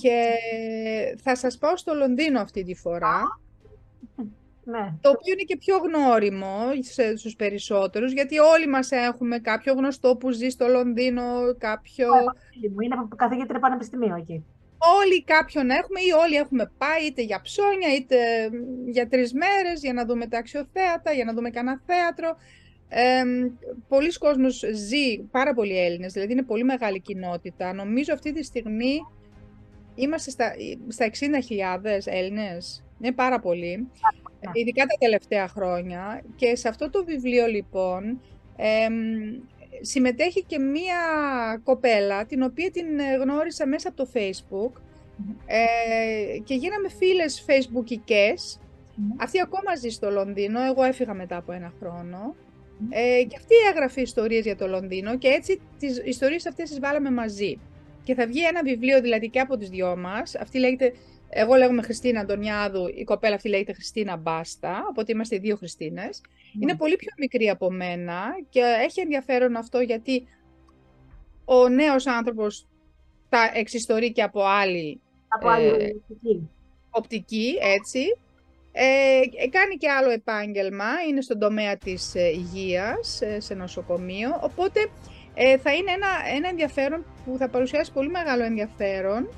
Και 0.00 0.32
θα 1.22 1.36
σας 1.36 1.58
πάω 1.58 1.76
στο 1.76 1.94
Λονδίνο 1.94 2.40
αυτή 2.40 2.64
τη 2.64 2.74
φορά. 2.74 3.40
Ναι. 4.64 4.94
Το 5.00 5.10
οποίο 5.10 5.32
είναι 5.32 5.42
και 5.42 5.56
πιο 5.56 5.76
γνώριμο 5.76 6.56
στους 7.16 7.36
περισσότερους, 7.36 8.12
γιατί 8.12 8.38
όλοι 8.38 8.66
μας 8.66 8.90
έχουμε 8.90 9.38
κάποιο 9.38 9.72
γνωστό 9.72 10.16
που 10.16 10.30
ζει 10.30 10.48
στο 10.48 10.68
Λονδίνο, 10.68 11.22
κάποιο... 11.58 12.06
Είναι 12.82 12.94
από 12.98 13.16
καθηγήτρια 13.16 13.60
πανεπιστημίου 13.60 14.14
εκεί. 14.14 14.44
Όλοι 15.00 15.24
κάποιον 15.24 15.70
έχουμε 15.70 16.00
ή 16.00 16.10
όλοι 16.22 16.34
έχουμε 16.34 16.70
πάει 16.78 17.06
είτε 17.06 17.22
για 17.22 17.40
ψώνια 17.40 17.94
είτε 17.94 18.16
για 18.86 19.08
τρεις 19.08 19.32
μέρες 19.32 19.80
για 19.82 19.92
να 19.92 20.04
δούμε 20.04 20.26
τα 20.26 20.38
αξιοθέατα, 20.38 21.12
για 21.12 21.24
να 21.24 21.32
δούμε 21.32 21.50
κανένα 21.50 21.80
θέατρο. 21.86 22.36
Ε, 22.88 23.22
πολλοί 23.88 24.12
κόσμος 24.12 24.64
ζει, 24.72 25.18
πάρα 25.18 25.54
πολλοί 25.54 25.78
Έλληνες, 25.78 26.12
δηλαδή 26.12 26.32
είναι 26.32 26.42
πολύ 26.42 26.64
μεγάλη 26.64 27.00
κοινότητα. 27.00 27.72
Νομίζω 27.72 28.12
αυτή 28.12 28.32
τη 28.32 28.44
στιγμή 28.44 28.98
είμαστε 29.94 30.30
στα, 30.30 30.52
στα 30.88 31.10
60.000 31.84 32.00
Έλληνες. 32.04 32.84
Είναι 33.00 33.12
πάρα 33.12 33.40
πολύ, 33.40 33.76
ναι. 33.76 34.50
ειδικά 34.52 34.86
τα 34.86 34.96
τελευταία 34.98 35.48
χρόνια. 35.48 36.24
Και 36.36 36.56
σε 36.56 36.68
αυτό 36.68 36.90
το 36.90 37.04
βιβλίο, 37.04 37.46
λοιπόν, 37.46 38.20
ε, 38.56 38.88
συμμετέχει 39.80 40.42
και 40.42 40.58
μία 40.58 40.96
κοπέλα, 41.64 42.26
την 42.26 42.42
οποία 42.42 42.70
την 42.70 42.86
γνώρισα 43.20 43.66
μέσα 43.66 43.88
από 43.88 43.96
το 43.96 44.08
Facebook 44.14 44.80
ε, 45.46 46.38
και 46.44 46.54
γίναμε 46.54 46.88
φίλες 46.88 47.44
facebookικές. 47.46 48.60
Αυτή 49.16 49.40
ακόμα 49.40 49.76
ζει 49.76 49.88
στο 49.88 50.10
Λονδίνο, 50.10 50.62
εγώ 50.62 50.82
έφυγα 50.82 51.14
μετά 51.14 51.36
από 51.36 51.52
ένα 51.52 51.72
χρόνο. 51.78 52.34
Ε, 52.90 53.24
και 53.24 53.36
αυτή 53.36 53.54
έγραφε 53.70 54.00
ιστορίες 54.00 54.44
για 54.44 54.56
το 54.56 54.66
Λονδίνο 54.66 55.18
και 55.18 55.28
έτσι 55.28 55.60
τις 55.78 56.02
ιστορίες 56.04 56.46
αυτές 56.46 56.68
τις 56.68 56.78
βάλαμε 56.80 57.10
μαζί. 57.10 57.58
Και 58.04 58.14
θα 58.14 58.26
βγει 58.26 58.44
ένα 58.44 58.62
βιβλίο 58.62 59.00
δηλαδή 59.00 59.28
και 59.28 59.40
από 59.40 59.56
τις 59.56 59.68
δυο 59.68 59.96
μας. 59.96 60.34
Αυτή 60.34 60.58
λέγεται, 60.58 60.92
εγώ 61.34 61.54
λέγομαι 61.54 61.82
Χριστίνα 61.82 62.20
Αντωνιάδου, 62.20 62.86
η 62.94 63.04
κοπέλα 63.04 63.34
αυτή 63.34 63.48
λέγεται 63.48 63.72
Χριστίνα 63.72 64.16
Μπάστα, 64.16 64.86
οπότε 64.90 65.12
είμαστε 65.12 65.38
δύο 65.38 65.56
Χριστίνες. 65.56 66.20
Είναι 66.60 66.76
πολύ 66.76 66.96
πιο 66.96 67.10
μικρή 67.18 67.48
από 67.48 67.70
μένα 67.70 68.22
και 68.48 68.60
έχει 68.60 69.00
ενδιαφέρον 69.00 69.56
αυτό 69.56 69.80
γιατί 69.80 70.26
ο 71.44 71.68
νέος 71.68 72.06
άνθρωπος 72.06 72.66
τα 73.28 73.50
εξιστορεί 73.54 74.12
και 74.12 74.22
από 74.22 74.44
άλλη, 74.44 75.00
από 75.28 75.48
άλλη 75.48 75.66
ε, 75.66 75.72
οπτική. 75.72 76.50
οπτική, 76.90 77.54
έτσι. 77.60 78.00
Ε, 78.72 79.20
κάνει 79.50 79.76
και 79.76 79.90
άλλο 79.90 80.10
επάγγελμα, 80.10 80.84
είναι 81.08 81.20
στον 81.20 81.38
τομέα 81.38 81.76
της 81.76 82.14
ε, 82.14 82.28
υγείας, 82.28 83.20
ε, 83.20 83.40
σε 83.40 83.54
νοσοκομείο, 83.54 84.40
οπότε 84.42 84.80
ε, 85.34 85.58
θα 85.58 85.72
είναι 85.72 85.90
ένα, 85.90 86.08
ένα 86.36 86.48
ενδιαφέρον 86.48 87.04
που 87.24 87.36
θα 87.38 87.48
παρουσιάσει 87.48 87.92
πολύ 87.92 88.08
μεγάλο 88.08 88.44
ενδιαφέρον 88.44 89.28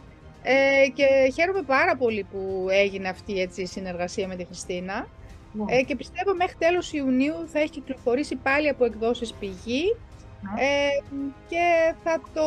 ε, 0.47 0.89
και 0.89 1.33
χαίρομαι 1.35 1.63
πάρα 1.63 1.97
πολύ 1.97 2.27
που 2.33 2.67
έγινε 2.71 3.09
αυτή 3.09 3.41
έτσι, 3.41 3.63
η 3.63 3.67
συνεργασία 3.67 4.29
με 4.29 4.37
τη 4.37 4.45
Χριστίνα 4.45 5.07
ναι. 5.53 5.77
ε, 5.77 5.83
και 5.83 5.97
πιστεύω 5.97 6.35
μέχρι 6.35 6.55
τέλος 6.59 6.93
Ιουνίου 6.93 7.35
θα 7.47 7.59
έχει 7.59 7.71
κυκλοφορήσει 7.71 8.37
πάλι 8.37 8.69
από 8.69 8.85
εκδόσεις 8.85 9.33
πηγή 9.33 9.97
ναι. 10.41 10.63
ε, 10.63 11.03
και 11.49 11.95
θα 12.05 12.21
το, 12.35 12.43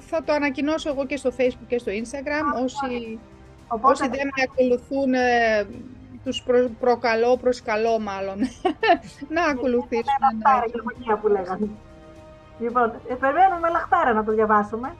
θα 0.00 0.22
το 0.24 0.32
ανακοινώσω 0.32 0.88
εγώ 0.88 1.06
και 1.06 1.16
στο 1.16 1.32
facebook 1.38 1.66
και 1.68 1.78
στο 1.78 1.92
instagram 1.92 2.62
όσοι, 2.62 3.18
Οπότε... 3.68 3.92
όσοι 3.92 4.08
δεν 4.08 4.26
με 4.26 4.42
ακολουθούν 4.50 5.14
ε, 5.14 5.66
τους 6.24 6.42
προ, 6.42 6.70
προκαλώ, 6.80 7.36
προσκαλώ 7.36 7.98
μάλλον 7.98 8.38
να 9.34 9.44
ακολουθήσουν. 9.44 10.04
Ναι, 11.06 11.16
που 11.16 11.28
λέγανε. 11.28 11.68
Λοιπόν, 12.58 12.92
ε, 13.08 13.14
περιμένουμε 13.14 13.58
με 13.60 13.68
λαχτάρα 13.68 14.12
να 14.12 14.24
το 14.24 14.32
διαβάσουμε. 14.32 14.94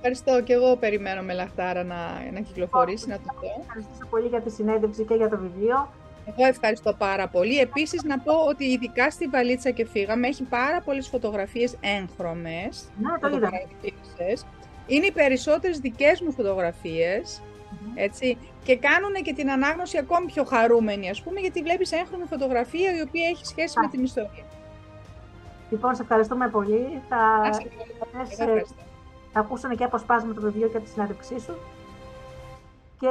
Ευχαριστώ 0.00 0.42
και 0.42 0.52
εγώ 0.52 0.76
περιμένω 0.76 1.22
με 1.22 1.32
λαχτάρα 1.32 1.84
να, 1.84 1.96
να 2.32 2.40
κυκλοφορήσει, 2.40 3.08
να 3.08 3.16
το 3.16 3.22
δω. 3.40 3.60
Ευχαριστώ 3.60 4.06
πολύ 4.10 4.28
για 4.28 4.40
τη 4.40 4.50
συνέντευξη 4.50 5.04
και 5.04 5.14
για 5.14 5.28
το 5.28 5.38
βιβλίο. 5.38 5.88
Εγώ 6.26 6.48
ευχαριστώ 6.48 6.92
πάρα 6.92 7.28
πολύ. 7.28 7.58
Επίσης 7.58 8.02
να 8.02 8.18
πω 8.18 8.32
ότι 8.48 8.64
ειδικά 8.64 9.10
στη 9.10 9.26
βαλίτσα 9.26 9.70
και 9.70 9.86
φύγαμε 9.86 10.26
έχει 10.26 10.42
πάρα 10.42 10.80
πολλές 10.80 11.08
φωτογραφίες 11.08 11.76
έγχρωμες. 11.80 12.88
Ναι, 12.98 13.28
το 13.28 13.36
είδα. 13.36 13.50
Είναι 14.86 15.06
οι 15.06 15.12
περισσότερες 15.12 15.78
δικές 15.78 16.20
μου 16.20 16.32
φωτογραφίες. 16.32 17.42
Έτσι, 17.94 18.38
και 18.62 18.76
κάνουν 18.76 19.12
και 19.12 19.32
την 19.32 19.50
ανάγνωση 19.50 19.98
ακόμη 19.98 20.26
πιο 20.26 20.44
χαρούμενη, 20.44 21.10
ας 21.10 21.22
πούμε, 21.22 21.40
γιατί 21.40 21.62
βλέπεις 21.62 21.92
έγχρωμη 21.92 22.24
φωτογραφία 22.24 22.96
η 22.96 23.00
οποία 23.00 23.28
έχει 23.28 23.46
σχέση 23.46 23.80
με 23.80 23.88
την 23.88 24.04
ιστορία. 24.04 24.44
Λοιπόν, 25.70 25.94
σε 25.94 26.02
ευχαριστούμε 26.02 26.48
πολύ. 26.48 27.02
Θα, 27.08 27.50
θα 28.36 28.46
ακούσουν 29.32 29.76
και 29.76 29.84
αποσπάσματα 29.84 30.34
το 30.34 30.40
βιβλίο 30.40 30.68
και 30.68 30.80
τη 30.80 30.88
συνέντευξή 30.88 31.38
σου. 31.38 31.54
Και 32.98 33.08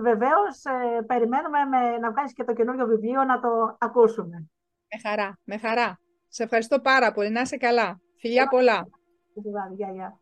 βεβαίως 0.00 0.64
ε, 0.64 1.02
περιμένουμε 1.02 1.64
με, 1.64 1.98
να 1.98 2.10
βγάλεις 2.10 2.32
και 2.32 2.44
το 2.44 2.52
καινούριο 2.52 2.86
βιβλίο 2.86 3.24
να 3.24 3.40
το 3.40 3.76
ακούσουμε. 3.78 4.48
Με 4.94 5.08
χαρά, 5.08 5.38
με 5.44 5.58
χαρά. 5.58 5.98
Σε 6.28 6.42
ευχαριστώ 6.42 6.80
πάρα 6.80 7.12
πολύ. 7.12 7.30
Να 7.30 7.40
είσαι 7.40 7.56
καλά. 7.56 8.00
Φιλιά 8.18 8.48
πολλά. 8.48 8.86
Γεια, 9.76 9.90
γεια. 9.92 10.19